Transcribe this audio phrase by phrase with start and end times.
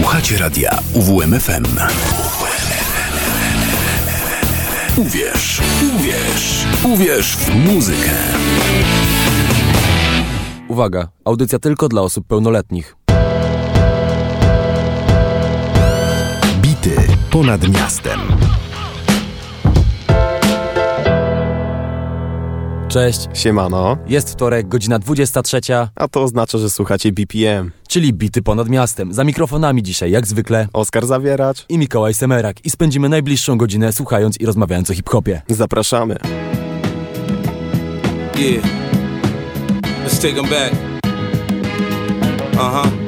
[0.00, 1.64] Słuchacie radia UWMFM.
[4.96, 5.60] Uwierz,
[5.94, 8.10] uwierz, uwierz w muzykę.
[10.68, 12.96] Uwaga, audycja tylko dla osób pełnoletnich.
[16.62, 16.96] Bity
[17.30, 18.20] ponad miastem.
[22.90, 25.60] Cześć, Siemano, jest wtorek, godzina 23,
[25.94, 27.70] a to oznacza, że słuchacie BPM.
[27.88, 29.12] czyli bity ponad miastem.
[29.12, 32.64] Za mikrofonami dzisiaj, jak zwykle, Oskar Zawieracz, i Mikołaj Semerak.
[32.64, 35.42] I spędzimy najbliższą godzinę słuchając i rozmawiając o hip-hopie.
[35.48, 36.16] zapraszamy.
[38.38, 38.64] Yeah.
[40.06, 40.74] Let's take them back.
[42.54, 42.99] Uh huh.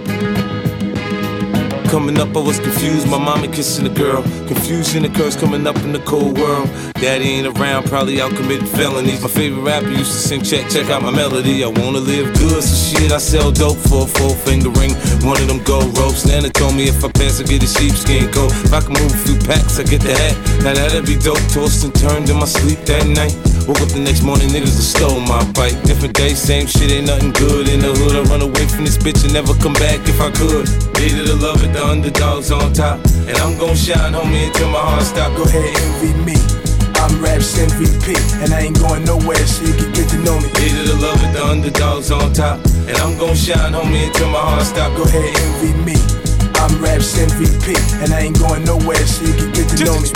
[1.92, 3.06] Coming up, I was confused.
[3.06, 4.22] My mama kissing a girl.
[4.48, 6.70] Confusion occurs coming up in the cold world.
[6.94, 9.20] Daddy ain't around, probably out committing felonies.
[9.20, 11.62] My favorite rapper used to sing, check, check out my melody.
[11.62, 14.94] I wanna live good, so shit, I sell dope for a four finger ring.
[15.20, 16.24] One of them gold ropes.
[16.24, 18.52] Nana told me if I pass, I get a sheepskin coat.
[18.64, 20.64] If I can move a few packs, I get the hat.
[20.64, 21.44] Now that'd be dope.
[21.52, 23.36] Tossed and turned in my sleep that night.
[23.68, 25.76] Woke up the next morning, niggas have stole my bike.
[25.84, 28.16] Different day, same shit, ain't nothing good in the hood.
[28.16, 30.66] I run away from this bitch and never come back if I could.
[30.98, 32.98] Needed to love it, the underdogs on top.
[33.26, 35.36] And I'm gon' shine, homie, until my heart stop.
[35.36, 36.36] Go ahead, envy me.
[36.94, 40.48] I'm Raps MVP, and I ain't going nowhere, so you can get to know me.
[40.58, 42.64] Needed the love it, the underdogs on top.
[42.86, 44.96] And I'm gon' shine, homie, until my heart stop.
[44.96, 45.96] Go ahead, envy me.
[46.62, 47.74] I'm Raps MVP,
[48.04, 50.06] and I ain't going nowhere, so you can get to know me.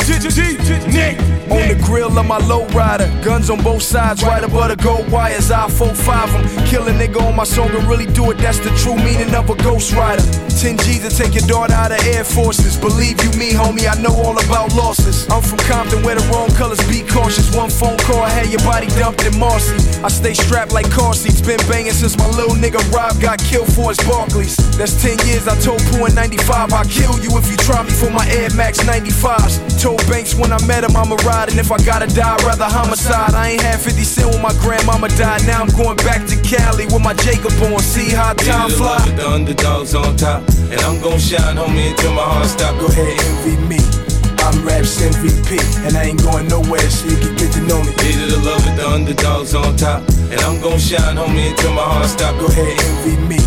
[1.50, 5.50] On the grill of my lowrider, guns on both sides, right above the gold wires.
[5.50, 8.38] I 4-5 them, kill a nigga on my song and really do it.
[8.38, 10.22] That's the true meaning of a ghost rider.
[10.22, 12.76] 10 G's to take your daughter out of Air Forces.
[12.76, 15.28] Believe you me, homie, I know all about losses.
[15.30, 17.54] I'm from Compton where the wrong colors be cautious.
[17.54, 19.76] One phone call, I had your body dumped in Marcy.
[20.02, 23.70] I stay strapped like car seats, been banging since my little nigga Rob got killed
[23.70, 24.56] for his Barclays.
[24.78, 27.90] That's 10 years, I told Pooh in 95, I'll kill you if you try me
[27.90, 29.80] for my Air Max 95s.
[29.80, 32.64] Told Banks when I met him, I'ma ride, and if I gotta die, I'd rather
[32.64, 33.34] homicide.
[33.34, 36.84] I ain't had 50 cent when my grandmama died, now I'm going back to Cali
[36.86, 37.80] with my Jacob on.
[37.80, 39.12] See how time Needed to love fly.
[39.12, 40.42] it, the underdogs on top.
[40.68, 42.78] And I'm gon' shine, homie, until my heart stop.
[42.80, 43.16] Go ahead.
[43.16, 43.80] envy me.
[44.44, 47.90] I'm Raps MVP, and I ain't going nowhere, so you can get to know me.
[48.04, 50.06] Needed to love it, the underdogs on top.
[50.30, 52.38] And I'm gon' shine, homie, until my heart stop.
[52.38, 53.40] Go ahead, envy me.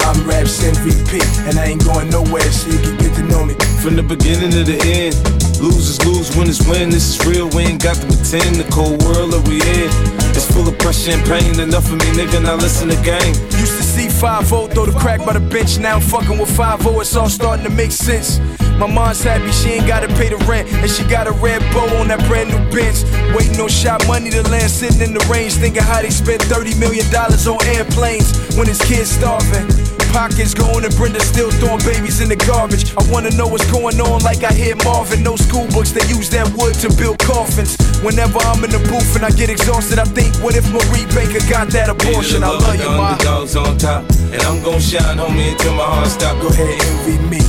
[0.00, 3.54] I'm Raps MVP, and I ain't going nowhere, so you can get to know me.
[3.82, 5.14] From the beginning to the end,
[5.60, 6.90] losers lose, winners win.
[6.90, 8.56] This is real, we ain't got to pretend.
[8.56, 9.90] The cold world that we in
[10.36, 11.58] is full of pressure and pain.
[11.60, 13.34] Enough of me, nigga, now listen to game.
[13.58, 15.78] Used to see 5-0 throw the crack by the bench.
[15.78, 18.40] Now I'm fucking with 5 it's all starting to make sense.
[18.78, 21.90] My mom's happy she ain't gotta pay the rent, and she got a red bow
[21.98, 23.02] on that brand new bench.
[23.34, 26.78] Waiting on shot money to land, sitting in the range, thinking how they spent 30
[26.78, 29.66] million dollars on airplanes when his kids starving.
[30.12, 32.94] Pockets going and Brenda still throwing babies in the garbage.
[32.96, 35.22] I wanna know what's going on, like I hear Marvin.
[35.22, 37.80] No school books, they use that wood to build coffins.
[38.04, 41.40] Whenever I'm in the booth and I get exhausted, I think, what if Marie Baker
[41.48, 42.44] got that abortion?
[42.44, 43.16] I love the you, ma.
[43.16, 44.04] underdogs on top.
[44.28, 46.36] And I'm gon' shine, homie, until my heart stop.
[46.44, 46.76] Go ahead.
[46.76, 47.42] envy me.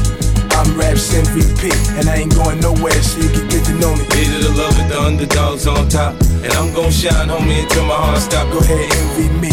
[0.56, 4.04] I'm Raps MVP, and I ain't going nowhere, so you can get to know me.
[4.16, 6.16] Needed to love it, the underdogs on top.
[6.44, 8.48] And I'm gon' shine, homie, until my heart stop.
[8.52, 9.52] Go ahead, envy me.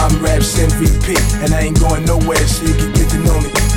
[0.00, 3.73] I'm Raps MVP, and I ain't going nowhere, so you can get to know me.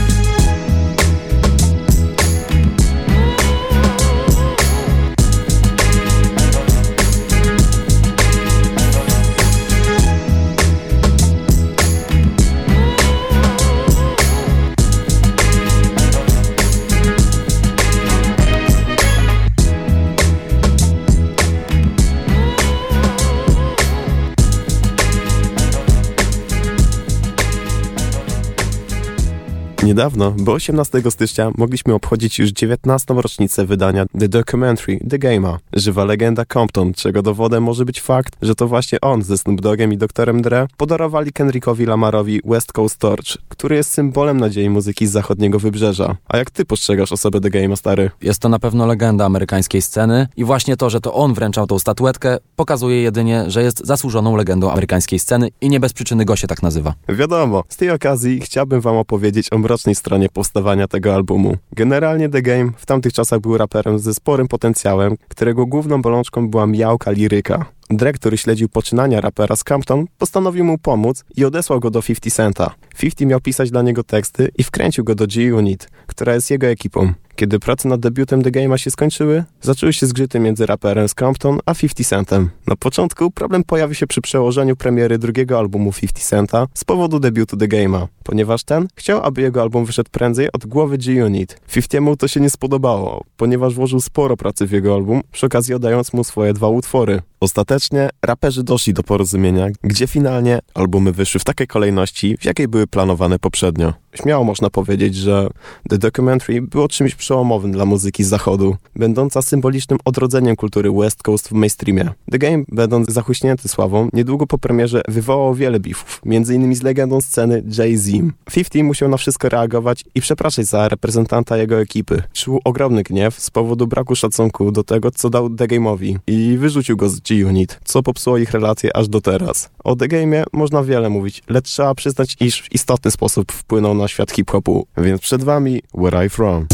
[29.88, 33.14] Niedawno, bo 18 stycznia, mogliśmy obchodzić już 19.
[33.14, 35.58] rocznicę wydania The Documentary The Game'a.
[35.74, 39.94] Żywa legenda Compton, czego dowodem może być fakt, że to właśnie on ze Snoop Doggiem
[39.94, 45.12] i Doktorem Dre podarowali Kendrickowi Lamarowi West Coast Torch, który jest symbolem nadziei muzyki z
[45.12, 46.16] zachodniego wybrzeża.
[46.28, 48.12] A jak ty postrzegasz osobę The Game'a, stary?
[48.22, 51.80] Jest to na pewno legenda amerykańskiej sceny i właśnie to, że to on wręczał tą
[51.80, 56.48] statuetkę, pokazuje jedynie, że jest zasłużoną legendą amerykańskiej sceny i nie bez przyczyny go się
[56.48, 56.94] tak nazywa.
[57.10, 61.58] Wiadomo, z tej okazji chciałbym wam opowiedzieć o mrocznej stronie powstawania tego albumu.
[61.72, 66.68] Generalnie The Game w tamtych czasach był raperem ze sporym potencjałem, którego główną bolączką była
[66.68, 67.66] miałka liryka.
[67.90, 72.36] Dre, który śledził poczynania rapera z Compton, postanowił mu pomóc i odesłał go do 50
[72.36, 72.76] Centa.
[72.98, 77.14] 50 miał pisać dla niego teksty i wkręcił go do G-Unit, która jest jego ekipą.
[77.38, 81.60] Kiedy prace nad debiutem The Game'a się skończyły, zaczęły się zgrzyty między raperem z Compton
[81.66, 82.50] a 50 Centem.
[82.68, 87.58] Na początku problem pojawił się przy przełożeniu premiery drugiego albumu 50 Centa z powodu debiutu
[87.58, 91.62] The Game'a, ponieważ ten chciał, aby jego album wyszedł prędzej od głowy G-Unit.
[91.74, 96.14] 50 to się nie spodobało, ponieważ włożył sporo pracy w jego album, przy okazji oddając
[96.14, 97.22] mu swoje dwa utwory.
[97.40, 102.88] Ostatecznie raperzy doszli do porozumienia, gdzie finalnie albumy wyszły w takiej kolejności, w jakiej były
[102.88, 103.94] planowane poprzednio.
[104.14, 105.48] Śmiało można powiedzieć, że
[105.90, 111.50] The Documentary było czymś przełomowym dla muzyki z zachodu, będąca symbolicznym odrodzeniem kultury West Coast
[111.50, 112.10] w mainstreamie.
[112.32, 116.76] The Game, będąc zachuśnięty sławą, niedługo po premierze wywołał wiele beefów, m.in.
[116.76, 118.12] z legendą sceny Jay-Z.
[118.54, 122.24] 50 musiał na wszystko reagować i przepraszać za reprezentanta jego ekipy.
[122.34, 126.98] Czuł ogromny gniew z powodu braku szacunku do tego, co dał The Game'owi i wyrzucił
[126.98, 129.70] go z G-Unit, co popsuło ich relacje aż do teraz.
[129.84, 134.08] O The Game'ie można wiele mówić, lecz trzeba przyznać, iż w istotny sposób wpłynął na
[134.08, 134.88] świat hip-hopu.
[134.98, 136.68] Więc przed wami Where I From.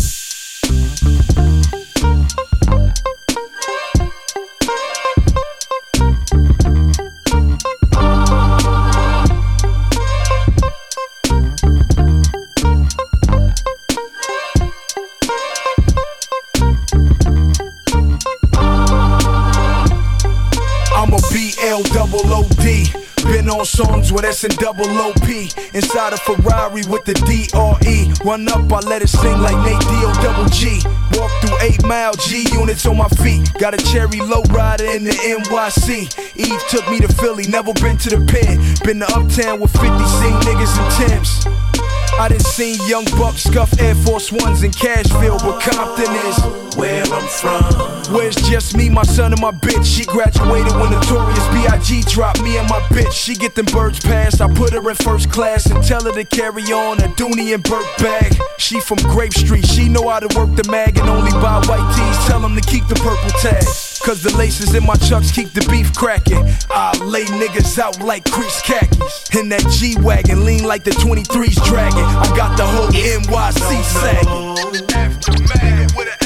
[0.74, 2.53] Thank you.
[24.13, 25.27] On songs with S and double OP.
[25.74, 28.27] Inside a Ferrari with the DRE.
[28.27, 30.81] Run up, I let it sing like Nate D-O double G.
[31.18, 33.51] Walk through 8 mile G units on my feet.
[33.60, 36.36] Got a cherry low rider in the NYC.
[36.36, 38.60] Eve took me to Philly, never been to the pen.
[38.83, 41.45] Been to Uptown with 50, seen niggas in Tim's.
[42.19, 47.04] I done seen young bucks scuff Air Force Ones in Cashville, but Compton is where
[47.04, 48.14] I'm from.
[48.14, 49.86] Where's just me, my son, and my bitch?
[49.86, 52.04] She graduated when Notorious B.I.G.
[52.04, 53.12] dropped me and my bitch.
[53.12, 54.42] She get them birds passed.
[54.42, 57.64] I put her in first class and tell her to carry on a Dooney and
[57.64, 58.38] Burke bag.
[58.58, 61.96] She from Grape Street, she know how to work the mag and only buy white
[61.96, 62.28] tees.
[62.28, 63.64] Tell them to keep the purple tag.
[64.04, 66.44] Cause the laces in my chucks keep the beef cracking.
[66.69, 69.34] I lay niggas out like crease khakis.
[69.34, 72.04] In that G Wagon, lean like the 23's dragging.
[72.04, 74.94] I got the whole NYC sagging.
[74.94, 76.23] Aftermath with an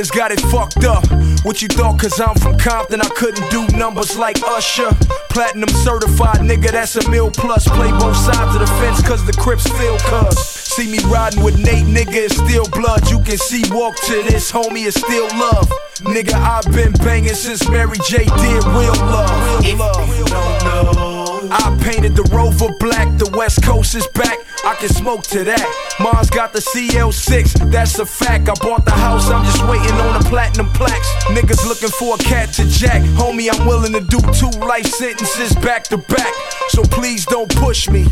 [0.00, 1.04] niggas got it fucked up.
[1.44, 4.90] What you thought, cause I'm from Compton, I couldn't do numbers like Usher.
[5.30, 7.66] Platinum certified, nigga, that's a mil plus.
[7.68, 10.59] Play both sides of the fence, cause the Crips feel cuss.
[10.80, 13.10] See me riding with Nate, nigga, it's still blood.
[13.10, 15.68] You can see walk to this, homie, it's still love.
[16.08, 19.62] Nigga, I've been banging since Mary J did real love.
[19.62, 21.48] Real love.
[21.52, 24.38] I painted the Rover black, the West Coast is back.
[24.64, 25.64] I can smoke to that.
[26.00, 28.48] Mars got the CL6, that's a fact.
[28.48, 31.08] I bought the house, I'm just waiting on the platinum plaques.
[31.28, 33.02] Niggas looking for a cat to jack.
[33.16, 36.32] Homie, I'm willing to do two life sentences back to back.
[36.68, 38.02] So please don't push me.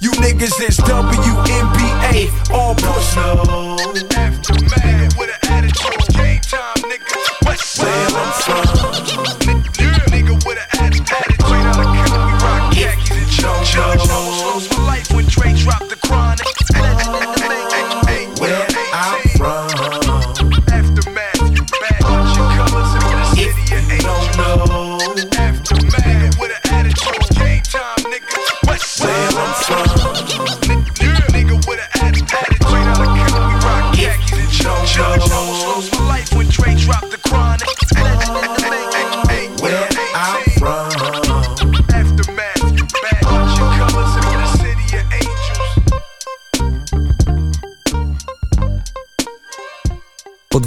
[0.00, 3.76] You niggas is WNBA, all push no.
[4.14, 6.14] Aftermath with an attitude.
[6.14, 7.46] Game time, nigga.
[7.46, 8.69] West Where I'm from.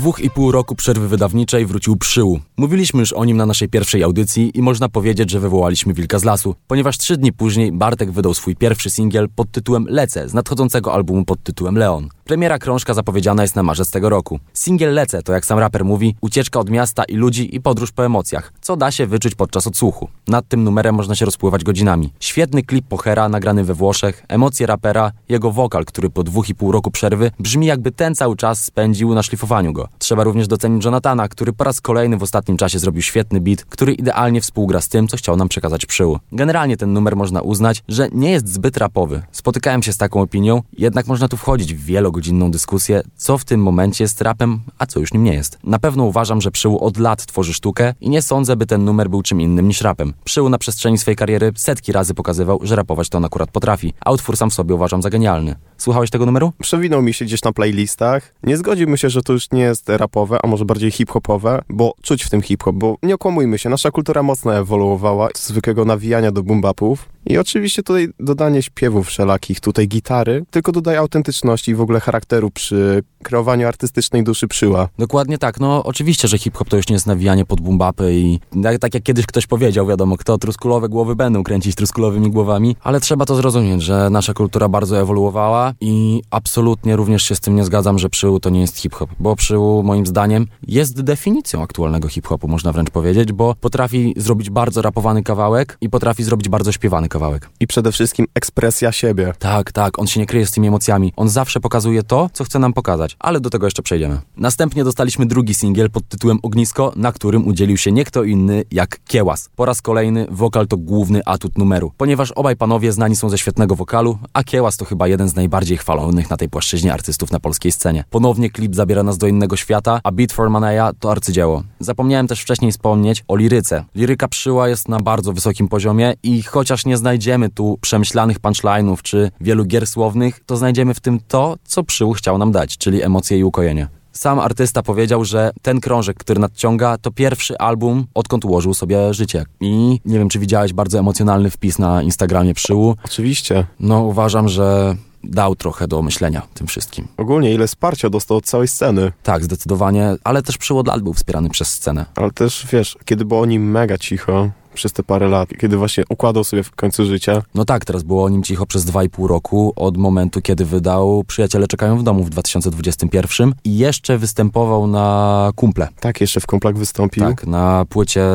[0.03, 2.39] Dwóch i pół roku przerwy wydawniczej wrócił Przył.
[2.57, 6.23] Mówiliśmy już o nim na naszej pierwszej audycji i można powiedzieć, że wywołaliśmy wilka z
[6.23, 10.93] lasu, ponieważ trzy dni później Bartek wydał swój pierwszy singiel pod tytułem Lecę z nadchodzącego
[10.93, 12.09] albumu pod tytułem Leon.
[12.25, 14.39] Premiera krążka zapowiedziana jest na marzec tego roku.
[14.53, 18.05] Singiel Lecę to jak sam raper mówi, ucieczka od miasta i ludzi i podróż po
[18.05, 20.07] emocjach, co da się wyczuć podczas odsłuchu.
[20.27, 22.13] Nad tym numerem można się rozpływać godzinami.
[22.19, 26.71] Świetny klip Pochera nagrany we Włoszech, emocje rapera, jego wokal, który po dwóch i pół
[26.71, 29.87] roku przerwy brzmi jakby ten cały czas spędził na szlifowaniu go.
[29.99, 33.93] Trzeba również docenić Jonathana, który po raz kolejny w ostatnim czasie zrobił świetny beat, który
[33.93, 36.19] idealnie współgra z tym, co chciał nam przekazać Przył.
[36.31, 39.21] Generalnie ten numer można uznać, że nie jest zbyt rapowy.
[39.31, 43.45] Spotykałem się z taką opinią, jednak można tu wchodzić w wielo wielogodzinną dyskusję, co w
[43.45, 45.59] tym momencie jest rapem, a co już nim nie jest.
[45.63, 49.09] Na pewno uważam, że Przyłu od lat tworzy sztukę i nie sądzę, by ten numer
[49.09, 50.13] był czym innym niż rapem.
[50.23, 54.11] Przyłu na przestrzeni swojej kariery setki razy pokazywał, że rapować to on akurat potrafi, a
[54.11, 55.55] utwór sam w sobie uważam za genialny.
[55.77, 56.53] Słuchałeś tego numeru?
[56.61, 58.33] Przewinął mi się gdzieś na playlistach.
[58.43, 62.23] Nie zgodziłbym się, że to już nie jest rapowe, a może bardziej hip-hopowe, bo czuć
[62.23, 66.41] w tym hip-hop, bo nie okłamujmy się, nasza kultura mocno ewoluowała z zwykłego nawijania do
[66.43, 66.97] boom-bapów.
[67.25, 72.51] I oczywiście tutaj dodanie śpiewów wszelakich, tutaj gitary, tylko dodaje autentyczności i w ogóle charakteru
[72.51, 74.89] przy kreowaniu artystycznej duszy przyła.
[74.99, 75.59] Dokładnie tak.
[75.59, 79.03] No oczywiście, że hip-hop to już nie jest nawijanie pod bumbapy i tak, tak jak
[79.03, 83.81] kiedyś ktoś powiedział, wiadomo, kto truskulowe głowy będą kręcić truskulowymi głowami, ale trzeba to zrozumieć,
[83.81, 88.39] że nasza kultura bardzo ewoluowała i absolutnie również się z tym nie zgadzam, że przyłu
[88.39, 93.31] to nie jest hip-hop, bo przyłu moim zdaniem jest definicją aktualnego hip-hopu, można wręcz powiedzieć,
[93.31, 97.49] bo potrafi zrobić bardzo rapowany kawałek i potrafi zrobić bardzo śpiewany kawałek.
[97.59, 99.33] I przede wszystkim ekspresja siebie.
[99.39, 101.13] Tak, tak, on się nie kryje z tymi emocjami.
[101.15, 104.19] On zawsze pokazuje to, co chce nam pokazać, ale do tego jeszcze przejdziemy.
[104.37, 108.99] Następnie dostaliśmy drugi singiel pod tytułem Ognisko, na którym udzielił się nie kto inny jak
[109.05, 109.49] Kiełas.
[109.55, 113.75] Po raz kolejny wokal to główny atut numeru, ponieważ obaj panowie znani są ze świetnego
[113.75, 117.71] wokalu, a Kiełas to chyba jeden z najbardziej chwalonych na tej płaszczyźnie artystów na polskiej
[117.71, 118.03] scenie.
[118.09, 121.63] Ponownie klip zabiera nas do innego świata, a Beat for Manaya to arcydzieło.
[121.79, 123.85] Zapomniałem też wcześniej wspomnieć o liryce.
[123.95, 129.31] Liryka przyła jest na bardzo wysokim poziomie i chociaż nie znajdziemy tu przemyślanych punchline'ów czy
[129.41, 133.37] wielu gier słownych, to znajdziemy w tym to, co przył chciał nam dać, czyli emocje
[133.37, 133.87] i ukojenie.
[134.13, 139.45] Sam artysta powiedział, że ten krążek, który nadciąga, to pierwszy album, odkąd ułożył sobie życie.
[139.61, 142.95] I nie wiem, czy widziałeś bardzo emocjonalny wpis na Instagramie Przyłu.
[143.05, 143.65] Oczywiście.
[143.79, 147.07] No, uważam, że dał trochę do myślenia tym wszystkim.
[147.17, 149.11] Ogólnie ile wsparcia dostał od całej sceny.
[149.23, 152.05] Tak, zdecydowanie, ale też Przył od lat był wspierany przez scenę.
[152.15, 156.03] Ale też, wiesz, kiedy było o nim mega cicho, przez te parę lat, kiedy właśnie
[156.09, 157.41] układał sobie w końcu życia.
[157.55, 160.65] No tak, teraz było o nim cicho przez dwa i pół roku, od momentu, kiedy
[160.65, 165.87] wydał Przyjaciele czekają w domu w 2021 i jeszcze występował na Kumple.
[165.99, 167.23] Tak, jeszcze w Kumplach wystąpił.
[167.23, 168.25] Tak, na płycie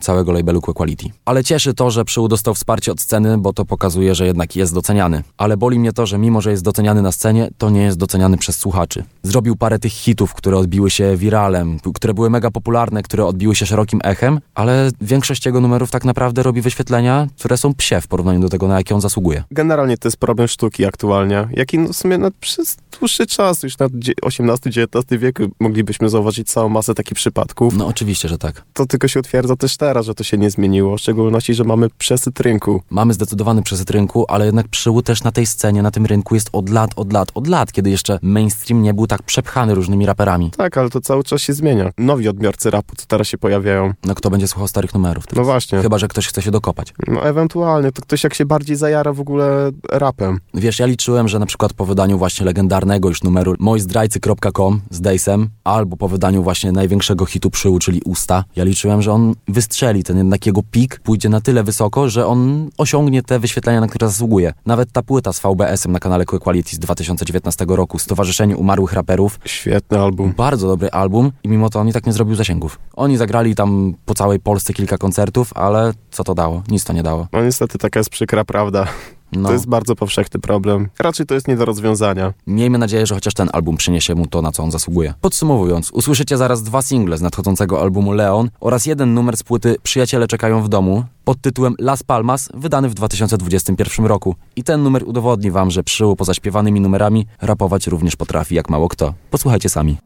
[0.00, 1.10] całego labelu Quality.
[1.24, 4.74] Ale cieszy to, że Przył dostał wsparcie od sceny, bo to pokazuje, że jednak jest
[4.74, 5.22] doceniany.
[5.38, 8.36] Ale boli mnie to, że mimo, że jest doceniany na scenie, to nie jest doceniany
[8.36, 9.04] przez słuchaczy.
[9.22, 13.66] Zrobił parę tych hitów, które odbiły się wiralem, które były mega popularne, które odbiły się
[13.66, 18.40] szerokim echem, ale większość jego numerów tak naprawdę robi wyświetlenia, które są psie w porównaniu
[18.40, 19.44] do tego, na jakie on zasługuje.
[19.50, 23.78] Generalnie to jest problem sztuki aktualnie, jaki no w sumie no, przez dłuższy czas, już
[23.78, 23.86] na
[24.22, 27.76] XVIII-XIX wieku moglibyśmy zauważyć całą masę takich przypadków.
[27.76, 28.62] No oczywiście, że tak.
[28.72, 31.88] To tylko się utwierdza też teraz, że to się nie zmieniło, w szczególności, że mamy
[31.98, 32.82] przesyt rynku.
[32.90, 36.48] Mamy zdecydowany przesyt rynku, ale jednak przyłód też na tej scenie, na tym rynku jest
[36.52, 40.50] od lat, od lat, od lat, kiedy jeszcze mainstream nie był tak przepchany różnymi raperami.
[40.50, 41.90] Tak, ale to cały czas się zmienia.
[41.98, 43.92] Nowi odbiorcy rapu, co teraz się pojawiają.
[44.04, 45.26] No kto będzie słuchał starych numerów?
[45.26, 45.36] Teraz?
[45.36, 45.65] No właśnie.
[45.82, 46.94] Chyba, że ktoś chce się dokopać.
[47.08, 50.38] No ewentualnie, to ktoś jak się bardziej zajara w ogóle rapem.
[50.54, 55.48] Wiesz, ja liczyłem, że na przykład po wydaniu właśnie legendarnego już numeru moizdrajcy.com z Dejsem,
[55.64, 60.16] albo po wydaniu właśnie największego hitu przyłu, czyli Usta, ja liczyłem, że on wystrzeli, ten
[60.16, 64.52] jednak jego pik pójdzie na tyle wysoko, że on osiągnie te wyświetlenia, na które zasługuje.
[64.66, 69.98] Nawet ta płyta z VBS-em na kanale Quality z 2019 roku, Stowarzyszenie Umarłych Raperów, Świetny
[69.98, 70.34] album.
[70.36, 72.78] bardzo dobry album i mimo to on i tak nie zrobił zasięgów.
[72.96, 76.62] Oni zagrali tam po całej Polsce kilka koncertów, ale co to dało?
[76.68, 77.26] Nic to nie dało.
[77.32, 78.86] No niestety taka jest przykra prawda.
[79.32, 79.48] No.
[79.48, 80.88] To jest bardzo powszechny problem.
[80.98, 82.32] Raczej to jest nie do rozwiązania.
[82.46, 85.14] Miejmy nadzieję, że chociaż ten album przyniesie mu to, na co on zasługuje.
[85.20, 90.28] Podsumowując, usłyszycie zaraz dwa single z nadchodzącego albumu Leon oraz jeden numer z płyty Przyjaciele
[90.28, 94.34] czekają w domu pod tytułem Las Palmas, wydany w 2021 roku.
[94.56, 98.88] I ten numer udowodni wam, że przyłu poza śpiewanymi numerami rapować również potrafi jak mało
[98.88, 99.14] kto.
[99.30, 99.96] Posłuchajcie sami.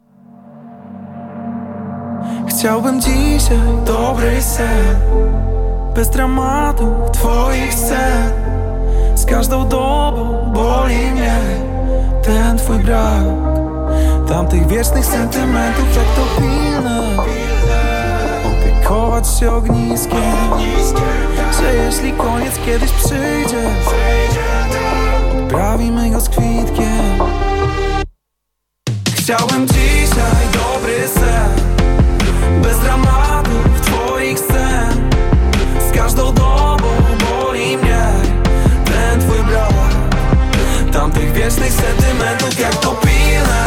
[2.48, 4.96] Chciałbym dzisiaj dobry sen.
[5.94, 8.32] Bez dramatu twoich scen.
[9.14, 11.38] Z każdą dobą boli mnie
[12.22, 13.24] Ten twój brak.
[14.28, 17.00] Tamtych wiecznych sentymentów jak to pilne.
[18.46, 20.50] Opiekować się ogniskiem.
[21.60, 23.70] Że jeśli koniec kiedyś przyjdzie
[25.50, 27.18] Odprawimy go z kwitkiem.
[29.16, 31.59] Chciałem dzisiaj dobry sen
[32.70, 35.10] bez dramatów twoich scen.
[35.88, 36.76] Z każdą dobą
[37.30, 38.06] boli mnie
[38.84, 39.72] Ten twój brak.
[40.92, 43.64] Tamtych wiecznych sentymentów jak to pilne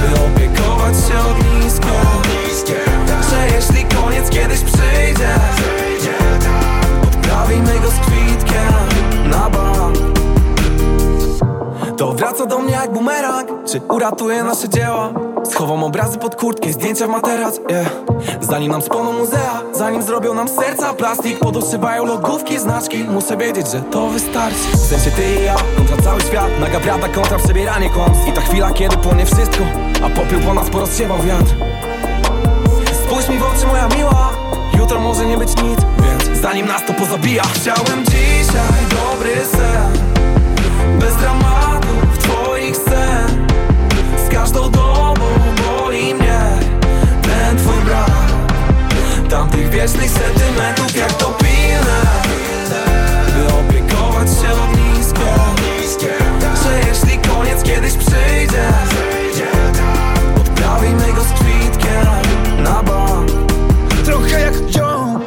[0.00, 3.06] By opiekować się ogniskiem.
[3.30, 5.34] Że jeśli koniec kiedyś przyjdzie
[7.02, 8.74] Odprawimy go z kwitkiem
[9.30, 9.96] na bank.
[11.96, 13.48] To wraca do mnie jak bumerang.
[13.66, 15.33] Czy uratuje nasze dzieła?
[15.64, 17.90] Chowam obrazy pod kurtkę, zdjęcia w materac yeah.
[18.40, 23.04] Zanim nam spłoną muzea, zanim zrobią nam serca plastik Podoszywają logówki, znaczki.
[23.04, 24.68] Muszę wiedzieć, że to wystarczy.
[24.72, 26.50] W sensie ty i ja, kontra cały świat.
[26.60, 29.64] Naga prawda kontra przebieranie kłamstw I ta chwila, kiedy płonie wszystko
[30.04, 31.54] A popiół po nas porozsiewał wiatr.
[33.04, 34.32] Spójrz mi w oczy moja miła.
[34.78, 39.92] Jutro może nie być nic, więc zanim nas to pozabija Chciałem dzisiaj dobry sen.
[41.00, 43.46] Bez dramatów twoich scen
[44.26, 44.83] Z każdą
[46.04, 46.40] boli mnie.
[47.22, 48.10] Ten twój brak
[49.30, 52.00] Tamtych wiecznych sentymentów jak to pilne.
[53.34, 56.40] By opiekować się ogniskiem.
[56.64, 58.68] Że jeśli koniec kiedyś przyjdzie
[60.40, 63.30] Odprawimy go z kwitkiem na bank.
[64.04, 65.20] Trochę jak ziom,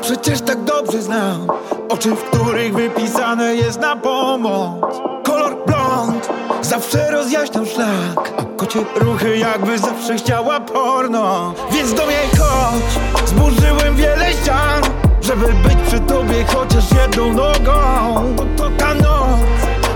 [0.00, 1.46] przecież tak dobrze znam.
[1.88, 4.96] Oczy, w których wypisane jest na pomoc.
[5.24, 6.28] Kolor blond,
[6.62, 8.39] zawsze rozjaśniał szlak
[8.74, 11.54] Ruchy jakby zawsze chciała porno.
[11.72, 14.82] Więc do mnie chodź, zburzyłem wiele ścian
[15.20, 18.34] Żeby być przy tobie chociaż jedną nogą.
[18.36, 19.40] Bo to ta noc,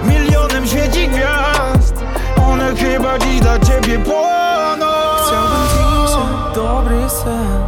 [0.04, 2.04] milionem świeci gwiazd
[2.48, 4.86] One chyba dziś dla ciebie płoną.
[5.26, 7.58] Chciałbym dzisiaj dobry sen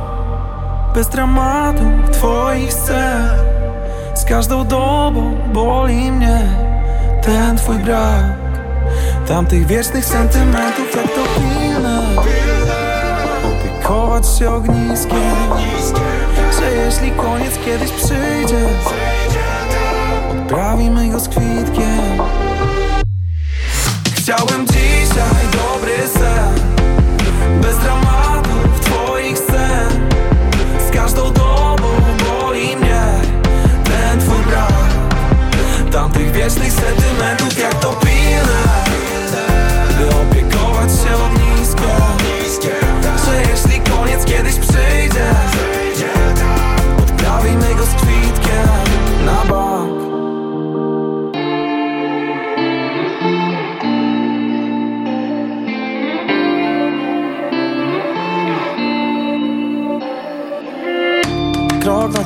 [0.94, 3.28] Bez dramatu twoich scen.
[4.14, 6.40] Z każdą dobą boli mnie
[7.22, 8.45] Ten twój brak
[9.28, 12.02] Tamtych wiecznych sentymentów jak to pilne.
[13.44, 15.36] Opiekować się ogniskiem.
[16.58, 18.66] Że jeśli koniec kiedyś przyjdzie
[20.30, 22.18] Odprawimy go z kwitkiem.
[24.16, 26.60] Chciałem dzisiaj dobry sen
[27.62, 30.10] bez dramatów twoich scen.
[30.88, 31.76] Z każdą dobą
[32.28, 33.02] boli mnie
[33.84, 34.72] Ten twój brak.
[35.92, 37.05] Tamtych wiecznych sentymentów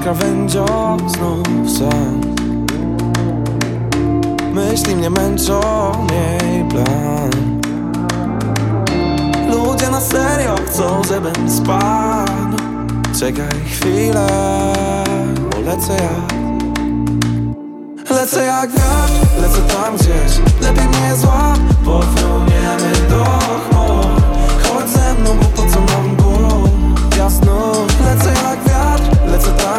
[0.02, 0.66] krawędzią,
[1.06, 2.20] znów sen.
[4.54, 5.60] Myśli mnie męczą,
[6.10, 7.60] miej plan.
[9.50, 12.56] Ludzie na serio chcą, żebym spadł.
[13.20, 14.26] Czekaj chwilę,
[15.50, 16.40] bo lecę jak
[18.10, 20.40] Lecę jak wiatr, lecę tam gdzieś.
[20.62, 24.06] Lepiej mnie złap, powróniemy do chmur
[24.62, 26.68] Chodź ze mną, bo po co nam ból
[27.18, 27.72] Jasno,
[28.04, 28.69] lecę jak wiatr,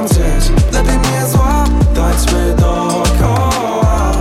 [0.08, 4.12] tam Lepiej mnie złap, tańczmy dookoła.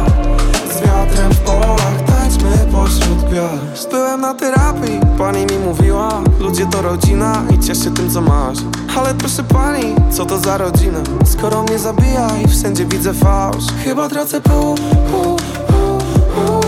[0.71, 3.90] Z wiatrem w polach, tańczmy pośród gwiazd.
[3.90, 8.59] Byłem na terapii, pani mi mówiła Ludzie to rodzina i ciesz się tym co masz.
[8.97, 10.99] Ale proszę pani, co to za rodzina?
[11.25, 13.64] Skoro mnie zabija i wszędzie widzę fałsz.
[13.85, 14.75] Chyba tracę pół,
[15.11, 15.37] pół,
[15.69, 15.99] pół,
[16.35, 16.61] pół.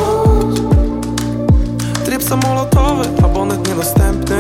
[2.05, 4.37] Tryb samolotowy, abonet niedostępny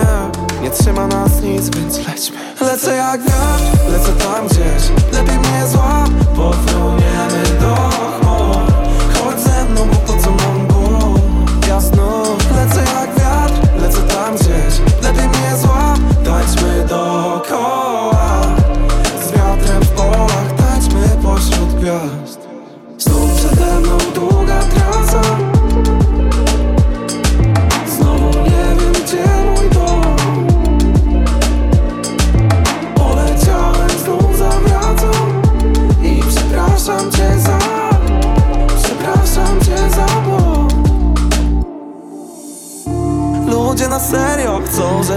[0.62, 2.36] Nie trzyma nas nic, więc lećmy.
[2.60, 5.12] Lecę jak wiatr, lecę tam gdzieś.
[5.12, 8.21] Lepiej mnie złap, powróniemy do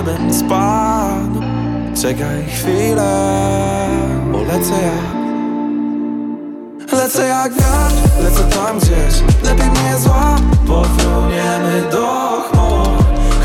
[0.05, 1.41] żebym spadł
[2.01, 3.37] Czekaj chwilę,
[4.31, 5.15] bo lecę jak
[6.91, 9.21] Lecę jak wiatr, lecę tam gdzieś.
[9.43, 12.07] Lepiej mnie złap, powróniemy do
[12.51, 12.87] chmur.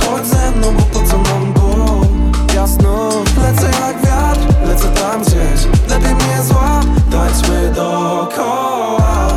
[0.01, 2.07] Chodź ze mną, bo po co nam ból.
[2.55, 3.09] Jasno,
[3.43, 5.89] lecę jak wiatr, lecę tam gdzieś.
[5.89, 9.29] Lepiej mnie złap, tańczmy dookoła.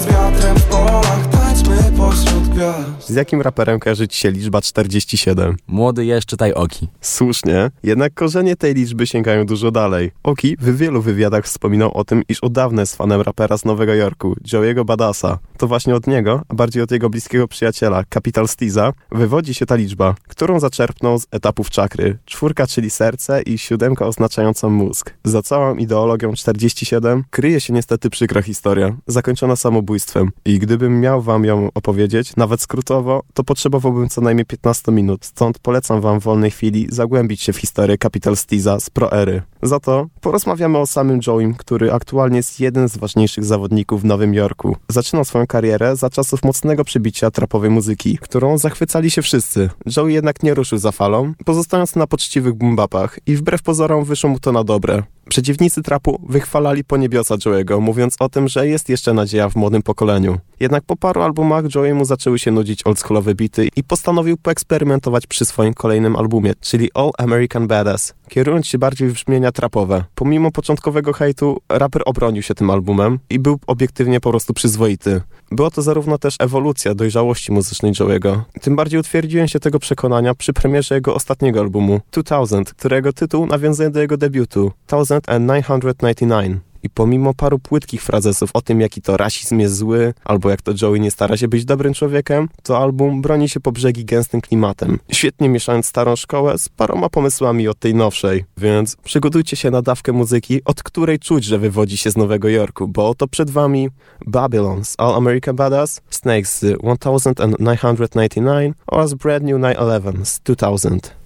[0.00, 5.56] Z wiatrem w polach, tańczmy pośród gwiazd Z jakim raperem kojarzy ci się liczba 47?
[5.66, 6.88] Młody jesz, czytaj oki.
[7.00, 10.10] Słusznie, jednak korzenie tej liczby sięgają dużo dalej.
[10.22, 13.94] Oki w wielu wywiadach wspominał o tym, iż od dawna jest fanem rapera z Nowego
[13.94, 15.38] Jorku, Joey'ego Badasa.
[15.58, 19.74] to właśnie od niego, a bardziej od jego bliskiego przyjaciela, Capital Stiza, wywodzi się ta
[19.74, 22.18] liczba, którą zaczerpnął z etapów czakry.
[22.24, 25.14] Czwórka, czyli serce i siódemka oznaczająca mózg.
[25.24, 30.30] Za całą ideologią 47 kryje się niestety przykra historia, zakończona samobójstwem.
[30.44, 32.97] I gdybym miał wam ją opowiedzieć, nawet skrótowo,
[33.34, 37.56] to potrzebowałbym co najmniej 15 minut, stąd polecam wam w wolnej chwili zagłębić się w
[37.56, 39.42] historię Capital Stiza z Pro-Ery.
[39.62, 44.34] Za to porozmawiamy o samym Joe'im, który aktualnie jest jeden z ważniejszych zawodników w Nowym
[44.34, 44.76] Jorku.
[44.88, 49.70] Zaczynał swoją karierę za czasów mocnego przybicia trapowej muzyki, którą zachwycali się wszyscy.
[49.96, 54.38] Joey jednak nie ruszył za falą, pozostając na poczciwych bumbapach i wbrew pozorom wyszło mu
[54.38, 55.02] to na dobre.
[55.28, 59.82] Przeciwnicy trapu wychwalali po niebiosa Joe'ego, mówiąc o tym, że jest jeszcze nadzieja w młodym
[59.82, 60.38] pokoleniu.
[60.60, 65.74] Jednak po paru albumach Joey'emu zaczęły się nudzić oldschoolowe bity i postanowił poeksperymentować przy swoim
[65.74, 70.04] kolejnym albumie, czyli All American Badass, kierując się bardziej w brzmienia trapowe.
[70.14, 75.20] Pomimo początkowego hejtu, raper obronił się tym albumem i był obiektywnie po prostu przyzwoity.
[75.50, 78.40] Była to zarówno też ewolucja dojrzałości muzycznej Joe'ego.
[78.60, 83.90] Tym bardziej utwierdziłem się tego przekonania przy premierze jego ostatniego albumu, 2000, którego tytuł nawiązuje
[83.90, 86.67] do jego debiutu, 1999.
[86.82, 90.72] I pomimo paru płytkich frazesów o tym, jaki to rasizm jest zły, albo jak to
[90.82, 94.98] Joey nie stara się być dobrym człowiekiem, to album broni się po brzegi gęstym klimatem,
[95.12, 98.44] świetnie mieszając starą szkołę z paroma pomysłami od tej nowszej.
[98.56, 102.88] Więc przygotujcie się na dawkę muzyki, od której czuć, że wywodzi się z Nowego Jorku,
[102.88, 103.88] bo oto przed wami
[104.26, 111.17] Babylon z All American Badass, Snakes z 1999 oraz Brand New 911 z 2000.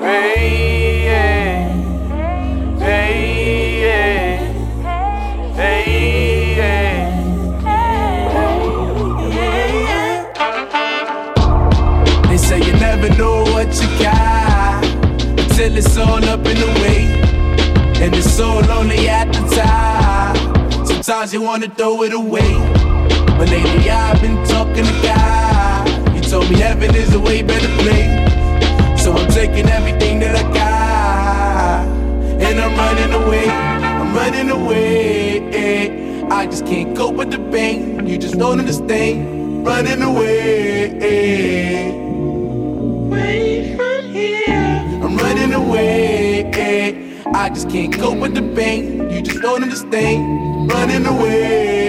[0.00, 1.68] Hey, yeah.
[2.78, 4.38] Hey, yeah.
[5.54, 7.10] Hey, yeah.
[12.28, 14.84] They say you never know what you got
[15.40, 17.06] until it's all up in the way.
[18.02, 20.03] And it's so lonely at the time.
[21.04, 22.54] Sometimes you wanna throw it away.
[23.36, 26.16] But lately I've been talking to God.
[26.16, 29.02] You told me heaven is a way better place.
[29.02, 31.84] So I'm taking everything that I got.
[32.40, 33.50] And I'm running away.
[33.50, 36.30] I'm running away.
[36.30, 38.06] I just can't cope with the pain.
[38.06, 39.66] You just don't understand.
[39.66, 40.88] Running away.
[43.12, 44.80] Away from here.
[45.04, 46.50] I'm running away.
[47.26, 48.93] I just can't cope with the pain.
[49.14, 51.88] You just don't understand running away.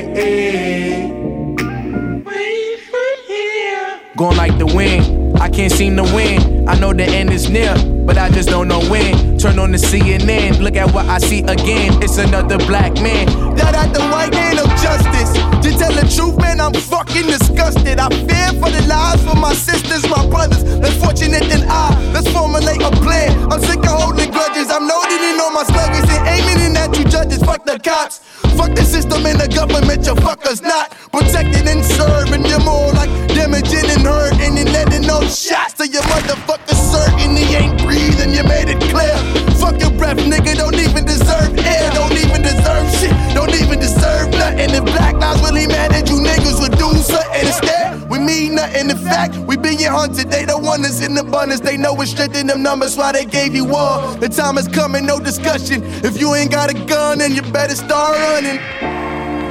[2.21, 3.99] Away from here.
[4.15, 6.69] Going like the wind, I can't seem to win.
[6.69, 7.73] I know the end is near,
[8.05, 9.34] but I just don't know when.
[9.45, 12.01] Turn on the CNN, look at what I see again.
[12.01, 13.29] It's another black man.
[13.53, 15.37] That at the white man of justice.
[15.37, 18.01] To tell the truth, man, I'm fucking disgusted.
[18.01, 20.65] I fear for the lives of my sisters, my brothers.
[20.81, 21.93] Less fortunate than I.
[22.09, 23.37] Let's formulate a plan.
[23.53, 24.73] I'm sick of holding grudges.
[24.73, 27.37] I'm loading in on my sluggers and aiming in at you judges.
[27.45, 28.25] Fuck the cops.
[28.57, 32.45] Fuck the system and the government, you fuckers not protecting and serving.
[32.45, 37.53] You're more like damaging and hurting and letting no shots to your motherfucker certain he
[37.53, 38.31] ain't breathing.
[38.33, 39.34] You made it clear.
[39.65, 40.55] Fuck your breath, nigga.
[40.55, 41.89] Don't even deserve air.
[41.91, 43.15] Don't even deserve shit.
[43.33, 44.69] Don't even deserve nothing.
[44.77, 48.07] If Black Lives really mattered, you niggas would do something instead.
[48.07, 48.91] We mean nothing.
[48.91, 50.29] In fact, we been being hunted.
[50.29, 51.61] They don't want us in abundance.
[51.61, 52.95] They know it's strict in them numbers.
[52.95, 54.19] Why they gave you one?
[54.19, 55.81] The time is coming, no discussion.
[56.05, 58.59] If you ain't got a gun, then you better start running.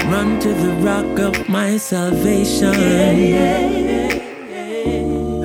[0.08, 2.72] Run to the rock of my salvation.
[2.74, 4.20] yeah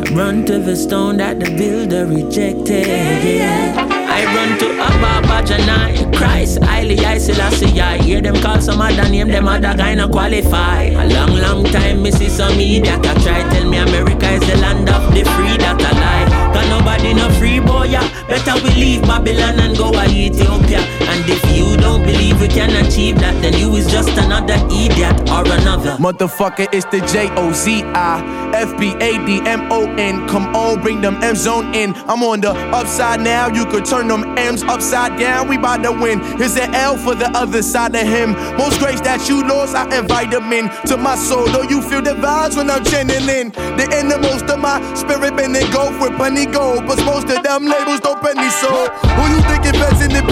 [0.05, 3.98] I run to the stone that the builder rejected.
[4.19, 7.79] I run to Abba Janai, Christ, highly I Selassie.
[7.79, 10.83] I hear them call some other name, them other guy not qualify.
[10.83, 14.57] A long, long time, me see some idiot that try tell me America is the
[14.57, 16.53] land of the free, that a lie.
[16.53, 18.03] Cause nobody no free boy, yeah.
[18.27, 20.98] Better we leave Babylon and go to Ethiopia.
[21.31, 25.45] If you don't believe we can achieve that, then you is just another idiot or
[25.45, 25.91] another.
[26.01, 30.27] Motherfucker, it's the J O Z I F B A D M O N.
[30.27, 31.93] Come on, bring them M zone in.
[32.09, 33.47] I'm on the upside now.
[33.47, 35.47] You could turn them M's upside down.
[35.47, 36.19] We bout to win.
[36.39, 38.31] Here's an L for the other side of him.
[38.57, 41.45] Most grace that you lost, I invite them in to my soul.
[41.45, 43.51] Though you feel the vibes when I'm channeling.
[43.77, 46.87] The innermost of my spirit been in go with plenty gold.
[46.87, 48.89] But most of them labels don't penny so.
[48.89, 50.29] Who you think invest in the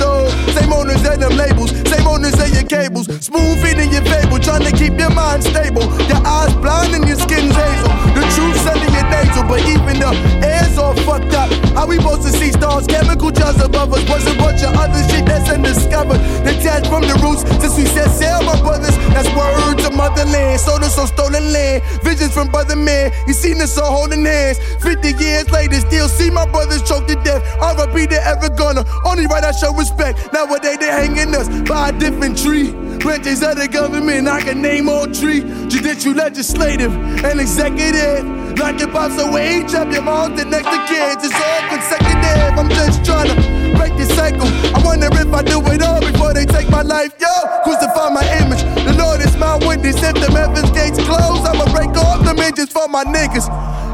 [0.00, 0.28] though?
[0.56, 1.70] Same owners and them labels.
[1.86, 3.06] Same owners and your cables.
[3.20, 4.40] Smooth feeding your fable.
[4.40, 5.84] Trying to keep your mind stable.
[6.08, 7.92] Your eyes blind and your skin's hazel.
[8.16, 9.44] The truth sending your nasal.
[9.44, 10.10] But even the
[10.42, 11.52] air's all fucked up.
[11.76, 12.86] How we supposed to see stars?
[12.86, 14.02] Chemical jars above us.
[14.08, 16.18] Was a bunch of other shit that's undiscovered.
[16.42, 18.96] Detached from the roots since we set sail, my brothers.
[19.12, 20.58] That's words of motherland.
[20.58, 21.84] Sold us on stolen land.
[22.02, 23.12] Visions from brother man.
[23.28, 24.58] You seen us all holding hands.
[24.80, 27.42] 50 years later, still see my brothers choked to death.
[27.60, 28.84] RIP to ever gonna.
[29.04, 30.32] Only right I show respect.
[30.32, 32.72] Nowadays they hanging us by a different tree.
[32.98, 35.40] Branches of the government, I can name all three.
[35.68, 36.92] Judicial, legislative,
[37.24, 38.58] and executive.
[38.58, 41.24] Like your pops away, each of your moms the next to kids.
[41.24, 42.58] It's all consecutive.
[42.58, 43.36] I'm just trying to
[43.76, 44.48] break the cycle.
[44.76, 47.14] I wonder if I do it all before they take my life.
[47.18, 47.32] Yo,
[47.64, 48.62] crucify my image.
[48.84, 49.96] The Lord is my witness.
[50.02, 53.48] If the heavens gates close, I'ma break off the hinges for my niggas.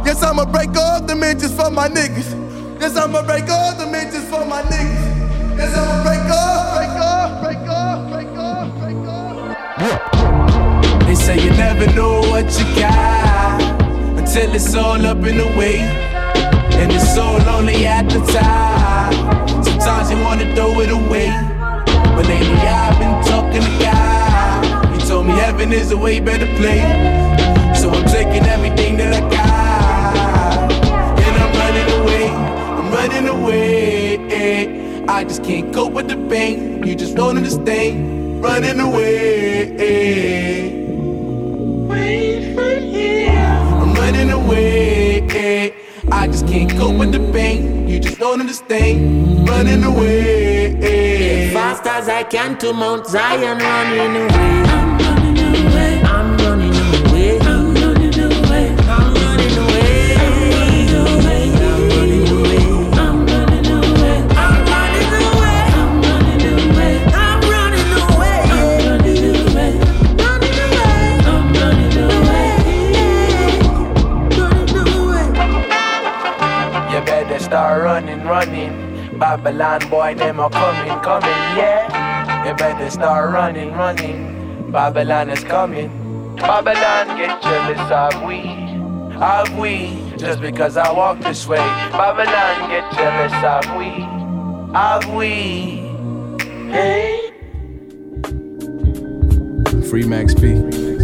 [0.05, 2.29] Yes, I'ma break off the hinges for my niggas.
[2.81, 5.06] Yes, I'ma break off the hinges for my niggas.
[11.07, 13.63] They say you never know what you got
[14.19, 15.79] until it's all up in the way.
[16.79, 19.65] And it's so lonely at the time.
[19.65, 21.31] Sometimes you wanna throw it away.
[22.15, 24.93] But lately I've been talking to God.
[24.95, 27.81] He told me heaven is a way better place.
[27.81, 29.36] So I'm taking everything that I got.
[35.17, 36.83] I just can't cope with the pain.
[36.85, 38.43] You just don't understand.
[38.45, 39.73] Running away.
[41.89, 43.29] Wait for you.
[43.31, 45.73] I'm running away.
[46.13, 47.89] I just can't cope with the pain.
[47.89, 49.49] You just don't understand.
[49.49, 51.51] Running away.
[51.51, 54.65] Fast as I can to Mount Zion, running away.
[54.69, 55.26] I'm running away.
[78.37, 79.19] Running.
[79.19, 82.47] Babylon boy, them are coming, coming, yeah.
[82.47, 84.71] You better start running, running.
[84.71, 85.89] Babylon is coming.
[86.37, 88.41] Babylon get jealous of we,
[89.33, 90.03] of we.
[90.19, 91.67] Just because I walk this way.
[92.01, 93.91] Babylon get jealous of we,
[94.87, 95.31] of we.
[96.71, 97.33] Hey.
[99.89, 100.96] Free Max B.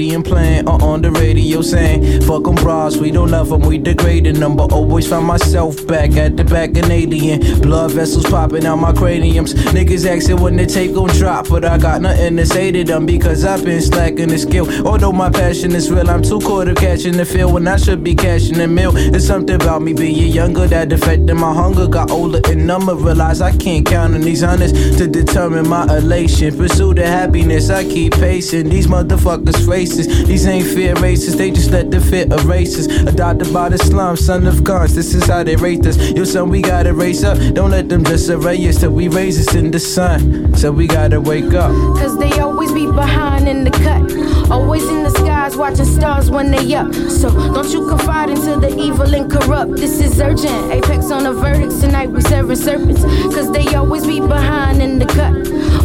[0.00, 3.60] stadium playing or uh, on the radio saying, fuck them bras, we don't love them,
[3.60, 4.56] we degrading them.
[4.56, 7.60] But always find myself back at the back Canadian.
[7.60, 9.52] Blood vessels popping out my craniums.
[9.52, 13.04] Niggas asking when the tape gon' drop, but I got nothing to say to them
[13.04, 14.66] because I've been slacking the skill.
[14.86, 18.02] Although my passion is real, I'm too caught up catching the feel when I should
[18.02, 18.92] be cashing the meal.
[18.96, 21.86] It's something about me being younger that affected my hunger.
[21.86, 26.56] Got older and number, realize I can't count on these hundreds to determine my elation.
[26.56, 28.70] Pursue the happiness, I keep pacing.
[28.70, 30.26] These motherfuckers racist.
[30.26, 32.86] These ain't fair races, they just let the fit erase us.
[33.06, 34.94] Adopted by the slum, son of guns.
[34.94, 35.96] This is how they rate us.
[36.10, 37.38] Yo, son, we gotta raise up.
[37.54, 40.54] Don't let them just array us till we raise us in the sun.
[40.56, 41.70] So we gotta wake up.
[41.98, 44.50] Cause they always be behind in the cut.
[44.50, 46.92] Always in the skies, watching stars when they up.
[46.94, 49.76] So don't you confide into the evil and corrupt.
[49.76, 50.72] This is urgent.
[50.72, 53.02] Apex on the verdicts tonight, we serving serpents.
[53.34, 55.30] Cause they always be behind in the cut.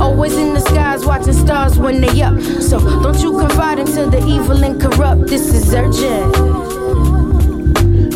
[0.02, 2.40] Always in the skies, watching stars when they up.
[2.42, 5.28] So don't you confide into the evil and corrupt.
[5.28, 6.85] This is urgent.